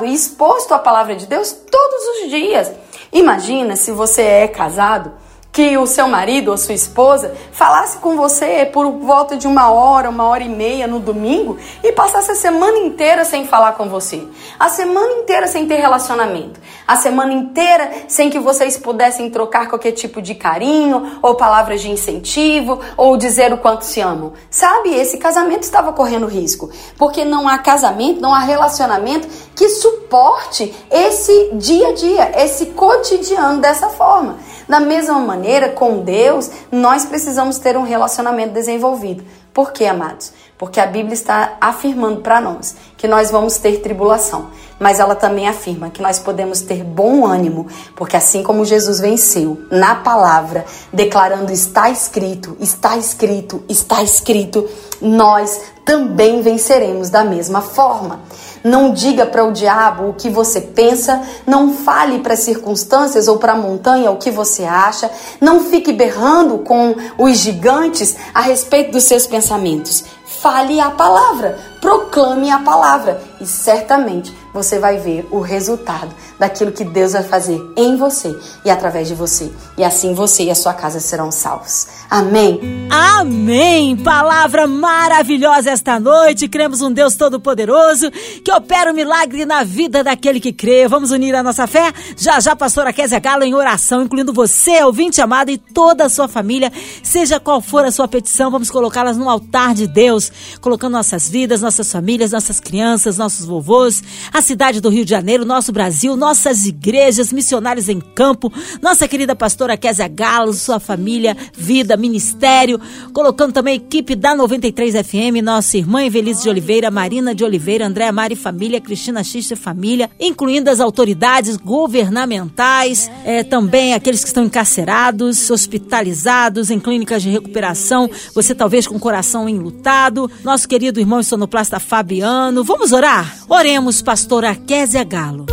e 0.05 0.15
exposto 0.15 0.73
à 0.73 0.79
palavra 0.79 1.17
de 1.17 1.27
Deus 1.27 1.53
todos 1.53 2.25
os 2.25 2.31
dias. 2.31 2.71
Imagina 3.13 3.77
se 3.77 3.93
você 3.93 4.23
é 4.23 4.49
casado 4.49 5.13
que 5.53 5.77
o 5.77 5.87
seu 5.87 6.09
marido 6.09 6.51
ou 6.51 6.57
sua 6.57 6.75
esposa 6.75 7.35
falasse 7.53 7.99
com 7.99 8.17
você 8.17 8.65
por 8.65 8.91
volta 8.91 9.37
de 9.37 9.47
uma 9.47 9.71
hora, 9.71 10.09
uma 10.09 10.25
hora 10.25 10.43
e 10.43 10.49
meia 10.49 10.87
no 10.87 10.99
domingo 10.99 11.59
e 11.85 11.93
passasse 11.93 12.31
a 12.31 12.35
semana 12.35 12.79
inteira 12.79 13.23
sem 13.23 13.47
falar 13.47 13.73
com 13.73 13.87
você, 13.87 14.27
a 14.59 14.71
semana 14.71 15.13
inteira 15.13 15.47
sem 15.47 15.67
ter 15.67 15.77
relacionamento, 15.77 16.59
a 16.89 16.97
semana 16.97 17.35
inteira 17.35 17.91
sem 18.09 18.31
que 18.31 18.39
vocês 18.39 18.79
pudessem 18.79 19.29
trocar 19.29 19.69
qualquer 19.69 19.93
tipo 19.93 20.23
de 20.23 20.35
carinho 20.35 21.19
ou 21.21 21.35
palavras 21.35 21.83
de 21.83 21.91
incentivo 21.91 22.81
ou 22.97 23.19
dizer 23.19 23.53
o 23.53 23.59
quanto 23.59 23.85
se 23.85 24.01
amam. 24.01 24.33
Sabe, 24.49 24.95
esse 24.95 25.19
casamento 25.19 25.65
estava 25.65 25.93
correndo 25.93 26.27
risco, 26.27 26.71
porque 26.97 27.27
não 27.27 27.47
há 27.47 27.59
casamento, 27.59 28.23
não 28.23 28.35
há 28.35 28.39
relacionamento 28.39 29.29
que 29.55 29.69
suporte 29.69 30.75
esse 30.91 31.51
dia 31.53 31.89
a 31.89 31.93
dia, 31.93 32.43
esse 32.43 32.67
cotidiano 32.67 33.61
dessa 33.61 33.91
forma. 33.91 34.39
Da 34.73 34.81
mesma 34.81 35.19
maneira, 35.19 35.69
com 35.69 35.99
Deus, 35.99 36.51
nós 36.71 37.05
precisamos 37.05 37.59
ter 37.59 37.77
um 37.77 37.83
relacionamento 37.83 38.55
desenvolvido. 38.55 39.23
Por 39.53 39.71
quê, 39.71 39.85
amados? 39.85 40.33
Porque 40.59 40.79
a 40.79 40.87
Bíblia 40.87 41.15
está 41.15 41.57
afirmando 41.61 42.21
para 42.21 42.41
nós 42.41 42.77
que 42.97 43.09
nós 43.09 43.33
vamos 43.33 43.57
ter 43.57 43.81
tribulação, 43.81 44.51
mas 44.79 45.01
ela 45.01 45.17
também 45.17 45.49
afirma 45.49 45.91
que 45.91 46.01
nós 46.01 46.21
podemos 46.21 46.61
ter 46.61 46.85
bom 46.85 47.27
ânimo, 47.27 47.67
porque 47.97 48.17
assim 48.17 48.45
como 48.45 48.65
Jesus 48.65 49.01
venceu 49.01 49.61
na 49.71 49.97
palavra, 49.97 50.65
declarando 50.93 51.51
está 51.51 51.91
escrito, 51.91 52.57
está 52.61 52.97
escrito, 52.97 53.65
está 53.69 54.05
escrito, 54.05 54.69
nós 55.01 55.61
também 55.85 56.43
venceremos 56.43 57.11
da 57.11 57.25
mesma 57.25 57.61
forma. 57.61 58.21
Não 58.63 58.93
diga 58.93 59.27
para 59.27 59.45
o 59.45 59.53
diabo 59.53 60.11
o 60.11 60.15
que 60.15 60.31
você 60.31 60.61
pensa, 60.61 61.21
não 61.45 61.75
fale 61.75 62.21
para 62.21 62.35
as 62.35 62.41
circunstâncias 62.41 63.27
ou 63.27 63.39
para 63.39 63.55
a 63.55 63.57
montanha 63.57 64.13
o 64.13 64.17
que 64.17 64.31
você 64.31 64.63
acha, 64.63 65.11
não 65.41 65.65
fique 65.65 65.93
berrando 65.93 66.59
com 66.59 66.95
os 67.19 67.39
gigantes 67.39 68.17
a 68.33 68.41
respeito 68.41 68.93
dos 68.93 69.03
seus 69.05 69.27
pensamentos. 69.27 70.05
Fale 70.43 70.81
a 70.81 70.91
palavra, 70.91 71.57
proclame 71.79 72.51
a 72.51 72.59
palavra. 72.59 73.17
E 73.39 73.47
certamente 73.47 74.35
você 74.53 74.79
vai 74.79 74.99
ver 74.99 75.27
o 75.31 75.41
resultado 75.41 76.15
daquilo 76.39 76.73
que 76.73 76.85
Deus 76.85 77.13
vai 77.13 77.23
fazer 77.23 77.61
em 77.77 77.97
você 77.97 78.37
e 78.65 78.71
através 78.71 79.09
de 79.09 79.15
você. 79.15 79.51
E 79.79 79.85
assim 79.85 80.15
você 80.15 80.45
e 80.45 80.51
a 80.51 80.55
sua 80.55 80.75
casa 80.75 81.01
serão 81.01 81.31
salvos. 81.31 81.87
Amém. 82.11 82.89
Amém. 82.91 83.97
Palavra 83.97 84.67
maravilhosa 84.67 85.71
esta 85.71 85.99
noite. 85.99 86.49
Cremos 86.49 86.83
um 86.83 86.93
Deus 86.93 87.17
todo-poderoso 87.17 88.11
que 88.45 88.53
opera 88.53 88.91
o 88.91 88.93
um 88.93 88.97
milagre 88.97 89.47
na 89.47 89.65
vida 89.65 90.05
daquele 90.05 90.39
que 90.39 90.53
crê. 90.53 90.87
Vamos 90.87 91.11
unir 91.11 91.35
a 91.35 91.43
nossa 91.43 91.67
fé? 91.67 91.91
Já 92.17 92.39
já, 92.39 92.55
pastora 92.55 92.93
Kézia 92.93 93.19
Galo, 93.19 93.45
em 93.45 93.55
oração, 93.55 94.03
incluindo 94.03 94.33
você, 94.33 94.83
ouvinte 94.85 95.21
amado, 95.23 95.51
e 95.51 95.57
toda 95.57 96.05
a 96.05 96.09
sua 96.11 96.29
família. 96.29 96.71
Seja 97.03 97.41
qual 97.41 97.63
for 97.63 97.85
a 97.85 97.91
sua 97.91 98.07
petição, 98.07 98.51
vamos 98.51 98.71
colocá-las 98.71 99.17
no 99.17 99.31
altar 99.31 99.73
de 99.75 99.87
Deus, 99.87 100.31
colocando 100.61 100.93
nossas 100.93 101.29
vidas, 101.29 101.63
nossas 101.63 101.91
famílias, 101.91 102.33
nossas 102.33 102.61
crianças, 102.61 103.17
nossos 103.17 103.47
vovôs, 103.47 104.03
a 104.33 104.42
cidade 104.43 104.81
do 104.81 104.89
Rio 104.89 105.05
de 105.05 105.11
Janeiro, 105.11 105.45
nosso 105.45 105.73
Brasil, 105.73 106.17
nossas 106.17 106.67
igrejas, 106.67 107.33
missionários 107.33 107.89
em 107.89 108.01
campo, 108.01 108.53
nossa 108.81 109.09
querida 109.09 109.35
pastora 109.35 109.77
Kézia 109.77 110.09
Galo, 110.09 110.53
sua 110.53 110.79
família, 110.79 111.37
vida, 111.55 111.97
ministério, 111.97 112.81
colocando 113.13 113.53
também 113.53 113.75
a 113.75 113.77
equipe 113.77 114.15
da 114.15 114.35
93 114.35 115.07
FM, 115.07 115.43
nossa 115.43 115.79
irmã 115.79 116.05
Evelise 116.05 116.43
de 116.43 116.49
Oliveira, 116.49 116.91
Marina 116.91 117.35
de 117.35 117.45
Oliveira, 117.45 117.87
Andréa 117.87 118.13
Mari 118.13 118.37
Família, 118.37 118.81
Cristina 118.81 119.25
Xista 119.25 119.57
Família, 119.57 120.11
incluindo 120.21 120.69
as 120.69 120.81
autoridades 120.81 121.57
governamentais, 121.57 123.11
é, 123.25 123.43
também 123.43 123.95
aqueles 123.95 124.21
que 124.21 124.27
estão 124.27 124.45
encarcerados, 124.45 125.51
hospitalizados, 125.51 126.71
em 126.71 126.81
clínicas 126.81 127.23
de 127.23 127.31
recuperação, 127.31 128.11
você 128.35 128.55
talvez 128.55 128.87
com 128.87 128.97
o 128.97 129.01
coração 129.01 129.49
enlutado, 129.49 130.31
nosso 130.43 130.69
querido 130.69 131.01
irmão 131.01 131.23
sonoplasta 131.23 131.79
Fabiano. 131.79 132.65
Vamos 132.65 132.93
orar? 132.93 133.37
Oremos, 133.49 134.03
pastora 134.33 134.57
Kézia 134.67 135.05
Galo. 135.05 135.45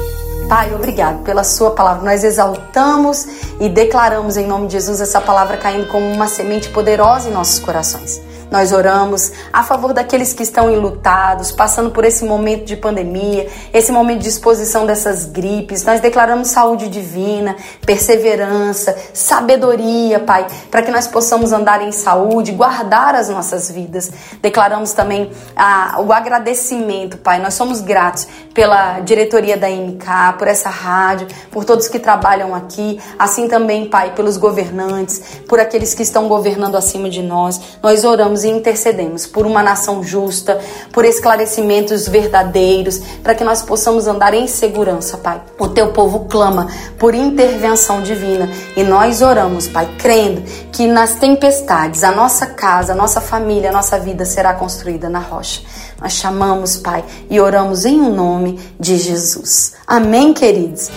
Pai, 0.47 0.73
obrigado 0.73 1.21
pela 1.25 1.43
sua 1.43 1.71
palavra. 1.71 2.01
Nós 2.01 2.23
exaltamos 2.23 3.27
e 3.59 3.67
declaramos 3.67 4.37
em 4.37 4.47
nome 4.47 4.67
de 4.67 4.73
Jesus 4.73 5.01
essa 5.01 5.19
palavra 5.19 5.57
caindo 5.57 5.89
como 5.89 6.09
uma 6.09 6.29
semente 6.29 6.69
poderosa 6.69 7.27
em 7.27 7.33
nossos 7.33 7.59
corações. 7.59 8.21
Nós 8.51 8.71
oramos 8.71 9.31
a 9.53 9.63
favor 9.63 9.93
daqueles 9.93 10.33
que 10.33 10.41
estão 10.41 10.71
enlutados, 10.71 11.51
passando 11.51 11.91
por 11.91 12.03
esse 12.03 12.25
momento 12.25 12.65
de 12.65 12.75
pandemia, 12.75 13.47
esse 13.71 13.91
momento 13.91 14.21
de 14.21 14.29
exposição 14.29 14.85
dessas 14.85 15.25
gripes. 15.25 15.83
Nós 15.83 16.01
declaramos 16.01 16.47
saúde 16.47 16.89
divina, 16.89 17.55
perseverança, 17.85 18.95
sabedoria, 19.13 20.19
Pai, 20.19 20.47
para 20.71 20.81
que 20.81 20.91
nós 20.91 21.07
possamos 21.07 21.51
andar 21.51 21.81
em 21.81 21.91
saúde, 21.91 22.51
guardar 22.51 23.13
as 23.13 23.29
nossas 23.29 23.69
vidas. 23.69 24.11
Declaramos 24.41 24.93
também 24.93 25.29
a, 25.55 26.01
o 26.01 26.11
agradecimento, 26.11 27.17
Pai. 27.17 27.39
Nós 27.39 27.53
somos 27.53 27.81
gratos 27.81 28.27
pela 28.53 28.99
diretoria 29.01 29.57
da 29.57 29.69
MK, 29.69 30.37
por 30.37 30.47
essa 30.47 30.69
rádio, 30.69 31.27
por 31.51 31.63
todos 31.63 31.87
que 31.87 31.99
trabalham 31.99 32.55
aqui, 32.55 32.99
assim 33.17 33.47
também, 33.47 33.85
Pai, 33.87 34.13
pelos 34.15 34.37
governantes, 34.37 35.21
por 35.47 35.59
aqueles 35.59 35.93
que 35.93 36.01
estão 36.01 36.27
governando 36.27 36.75
acima 36.75 37.09
de 37.09 37.21
nós. 37.21 37.77
Nós 37.81 38.03
oramos 38.03 38.38
oramos 38.39 38.43
e 38.43 38.49
intercedemos 38.49 39.25
por 39.25 39.45
uma 39.45 39.61
nação 39.61 40.03
justa, 40.03 40.59
por 40.91 41.05
esclarecimentos 41.05 42.07
verdadeiros, 42.07 42.99
para 43.23 43.35
que 43.35 43.43
nós 43.43 43.61
possamos 43.61 44.07
andar 44.07 44.33
em 44.33 44.47
segurança, 44.47 45.17
Pai. 45.17 45.41
O 45.59 45.67
teu 45.67 45.91
povo 45.91 46.25
clama 46.29 46.67
por 46.97 47.13
intervenção 47.13 48.01
divina 48.01 48.49
e 48.75 48.83
nós 48.83 49.21
oramos, 49.21 49.67
Pai, 49.67 49.89
crendo 49.97 50.41
que 50.71 50.87
nas 50.87 51.15
tempestades 51.15 52.03
a 52.03 52.11
nossa 52.11 52.45
casa, 52.47 52.93
a 52.93 52.95
nossa 52.95 53.21
família, 53.21 53.69
a 53.69 53.73
nossa 53.73 53.99
vida 53.99 54.25
será 54.25 54.53
construída 54.53 55.09
na 55.09 55.19
rocha. 55.19 55.61
Nós 55.99 56.13
chamamos, 56.13 56.77
Pai, 56.77 57.03
e 57.29 57.39
oramos 57.39 57.85
em 57.85 57.99
um 57.99 58.13
nome 58.13 58.59
de 58.79 58.97
Jesus. 58.97 59.73
Amém, 59.85 60.33
queridos. 60.33 60.89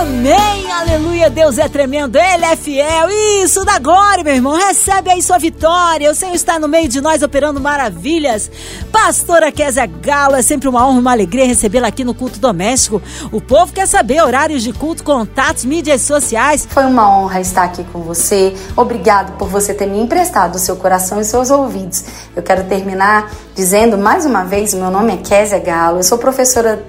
Amém, 0.00 0.72
aleluia, 0.72 1.28
Deus 1.28 1.58
é 1.58 1.68
tremendo, 1.68 2.16
Ele 2.16 2.42
é 2.46 2.56
fiel, 2.56 3.10
isso, 3.42 3.66
da 3.66 3.78
glória, 3.78 4.24
meu 4.24 4.34
irmão, 4.34 4.56
recebe 4.56 5.10
aí 5.10 5.20
sua 5.20 5.36
vitória, 5.36 6.10
o 6.10 6.14
Senhor 6.14 6.34
está 6.34 6.58
no 6.58 6.66
meio 6.66 6.88
de 6.88 7.02
nós 7.02 7.22
operando 7.22 7.60
maravilhas. 7.60 8.50
Pastora 8.90 9.52
Kézia 9.52 9.84
Galo, 9.84 10.36
é 10.36 10.40
sempre 10.40 10.70
uma 10.70 10.88
honra 10.88 11.00
uma 11.00 11.12
alegria 11.12 11.44
recebê-la 11.44 11.88
aqui 11.88 12.02
no 12.02 12.14
culto 12.14 12.38
doméstico. 12.38 13.02
O 13.30 13.42
povo 13.42 13.74
quer 13.74 13.86
saber 13.86 14.22
horários 14.22 14.62
de 14.62 14.72
culto, 14.72 15.04
contatos, 15.04 15.66
mídias 15.66 16.00
sociais. 16.00 16.66
Foi 16.70 16.86
uma 16.86 17.18
honra 17.18 17.38
estar 17.42 17.64
aqui 17.64 17.84
com 17.92 18.00
você, 18.00 18.54
obrigado 18.74 19.36
por 19.36 19.48
você 19.48 19.74
ter 19.74 19.86
me 19.86 20.00
emprestado 20.00 20.54
o 20.54 20.58
seu 20.58 20.76
coração 20.76 21.20
e 21.20 21.24
seus 21.26 21.50
ouvidos. 21.50 22.04
Eu 22.34 22.42
quero 22.42 22.64
terminar 22.64 23.30
dizendo 23.54 23.98
mais 23.98 24.24
uma 24.24 24.44
vez, 24.44 24.72
meu 24.72 24.90
nome 24.90 25.12
é 25.12 25.16
Kézia 25.18 25.58
Galo, 25.58 25.98
eu 25.98 26.02
sou 26.02 26.16
professora 26.16 26.82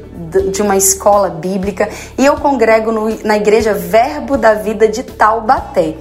de 0.51 0.61
uma 0.61 0.77
escola 0.77 1.29
bíblica 1.29 1.89
e 2.17 2.25
eu 2.25 2.37
congrego 2.37 2.91
no, 2.91 3.09
na 3.25 3.37
igreja 3.37 3.73
Verbo 3.73 4.37
da 4.37 4.53
Vida 4.53 4.87
de 4.87 5.03
Taubaté, 5.03 5.95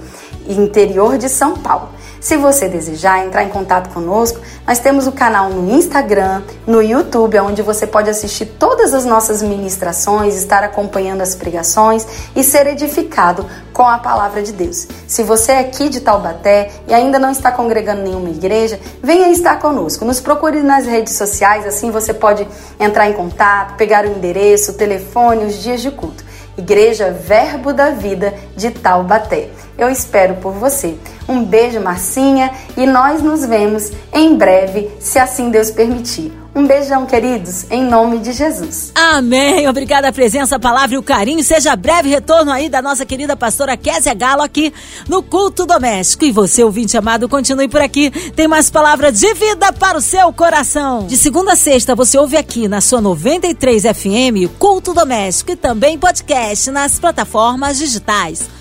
interior 0.47 1.17
de 1.17 1.29
São 1.29 1.57
Paulo. 1.57 1.89
Se 2.21 2.37
você 2.37 2.69
desejar 2.69 3.25
entrar 3.25 3.43
em 3.43 3.49
contato 3.49 3.91
conosco, 3.91 4.39
nós 4.67 4.77
temos 4.77 5.07
o 5.07 5.11
canal 5.11 5.49
no 5.49 5.73
Instagram, 5.75 6.43
no 6.67 6.79
YouTube, 6.79 7.39
onde 7.39 7.63
você 7.63 7.87
pode 7.87 8.11
assistir 8.11 8.45
todas 8.45 8.93
as 8.93 9.05
nossas 9.05 9.41
ministrações, 9.41 10.35
estar 10.35 10.63
acompanhando 10.63 11.21
as 11.21 11.33
pregações 11.33 12.05
e 12.35 12.43
ser 12.43 12.67
edificado 12.67 13.43
com 13.73 13.87
a 13.87 13.97
palavra 13.97 14.43
de 14.43 14.51
Deus. 14.51 14.87
Se 15.07 15.23
você 15.23 15.53
é 15.53 15.59
aqui 15.61 15.89
de 15.89 15.99
Taubaté 15.99 16.69
e 16.87 16.93
ainda 16.93 17.17
não 17.17 17.31
está 17.31 17.51
congregando 17.51 18.03
nenhuma 18.03 18.29
igreja, 18.29 18.79
venha 19.01 19.29
estar 19.29 19.59
conosco. 19.59 20.05
Nos 20.05 20.19
procure 20.19 20.61
nas 20.61 20.85
redes 20.85 21.15
sociais, 21.15 21.65
assim 21.65 21.89
você 21.89 22.13
pode 22.13 22.47
entrar 22.79 23.09
em 23.09 23.13
contato, 23.13 23.77
pegar 23.77 24.05
o 24.05 24.07
endereço, 24.07 24.73
o 24.73 24.75
telefone, 24.75 25.45
os 25.45 25.55
dias 25.55 25.81
de 25.81 25.89
culto. 25.89 26.23
Igreja 26.57 27.11
Verbo 27.11 27.73
da 27.73 27.91
Vida 27.91 28.33
de 28.55 28.71
Taubaté. 28.71 29.49
Eu 29.77 29.89
espero 29.89 30.35
por 30.35 30.53
você. 30.53 30.97
Um 31.27 31.43
beijo, 31.43 31.79
Marcinha, 31.79 32.51
e 32.75 32.85
nós 32.85 33.21
nos 33.21 33.45
vemos 33.45 33.91
em 34.13 34.35
breve, 34.35 34.91
se 34.99 35.17
assim 35.19 35.49
Deus 35.49 35.71
permitir. 35.71 36.40
Um 36.53 36.67
beijão, 36.67 37.05
queridos, 37.05 37.65
em 37.71 37.81
nome 37.81 38.19
de 38.19 38.33
Jesus. 38.33 38.91
Amém. 38.93 39.69
Obrigada 39.69 40.09
a 40.09 40.11
presença, 40.11 40.57
a 40.57 40.59
palavra 40.59 40.95
e 40.95 40.97
o 40.97 41.03
carinho. 41.03 41.41
Seja 41.43 41.77
breve 41.77 42.09
retorno 42.09 42.51
aí 42.51 42.67
da 42.67 42.81
nossa 42.81 43.05
querida 43.05 43.37
pastora 43.37 43.77
Késia 43.77 44.13
Galo 44.13 44.41
aqui 44.41 44.73
no 45.07 45.23
Culto 45.23 45.65
Doméstico. 45.65 46.25
E 46.25 46.31
você, 46.31 46.61
ouvinte 46.61 46.97
amado, 46.97 47.29
continue 47.29 47.69
por 47.69 47.81
aqui. 47.81 48.11
Tem 48.35 48.49
mais 48.49 48.69
palavra 48.69 49.13
de 49.13 49.33
vida 49.33 49.71
para 49.71 49.97
o 49.97 50.01
seu 50.01 50.33
coração. 50.33 51.07
De 51.07 51.15
segunda 51.15 51.53
a 51.53 51.55
sexta, 51.55 51.95
você 51.95 52.17
ouve 52.17 52.35
aqui 52.35 52.67
na 52.67 52.81
sua 52.81 52.99
93 52.99 53.83
FM, 53.83 54.51
Culto 54.59 54.93
Doméstico 54.93 55.51
e 55.53 55.55
também 55.55 55.97
podcast 55.97 56.69
nas 56.69 56.99
plataformas 56.99 57.77
digitais. 57.77 58.60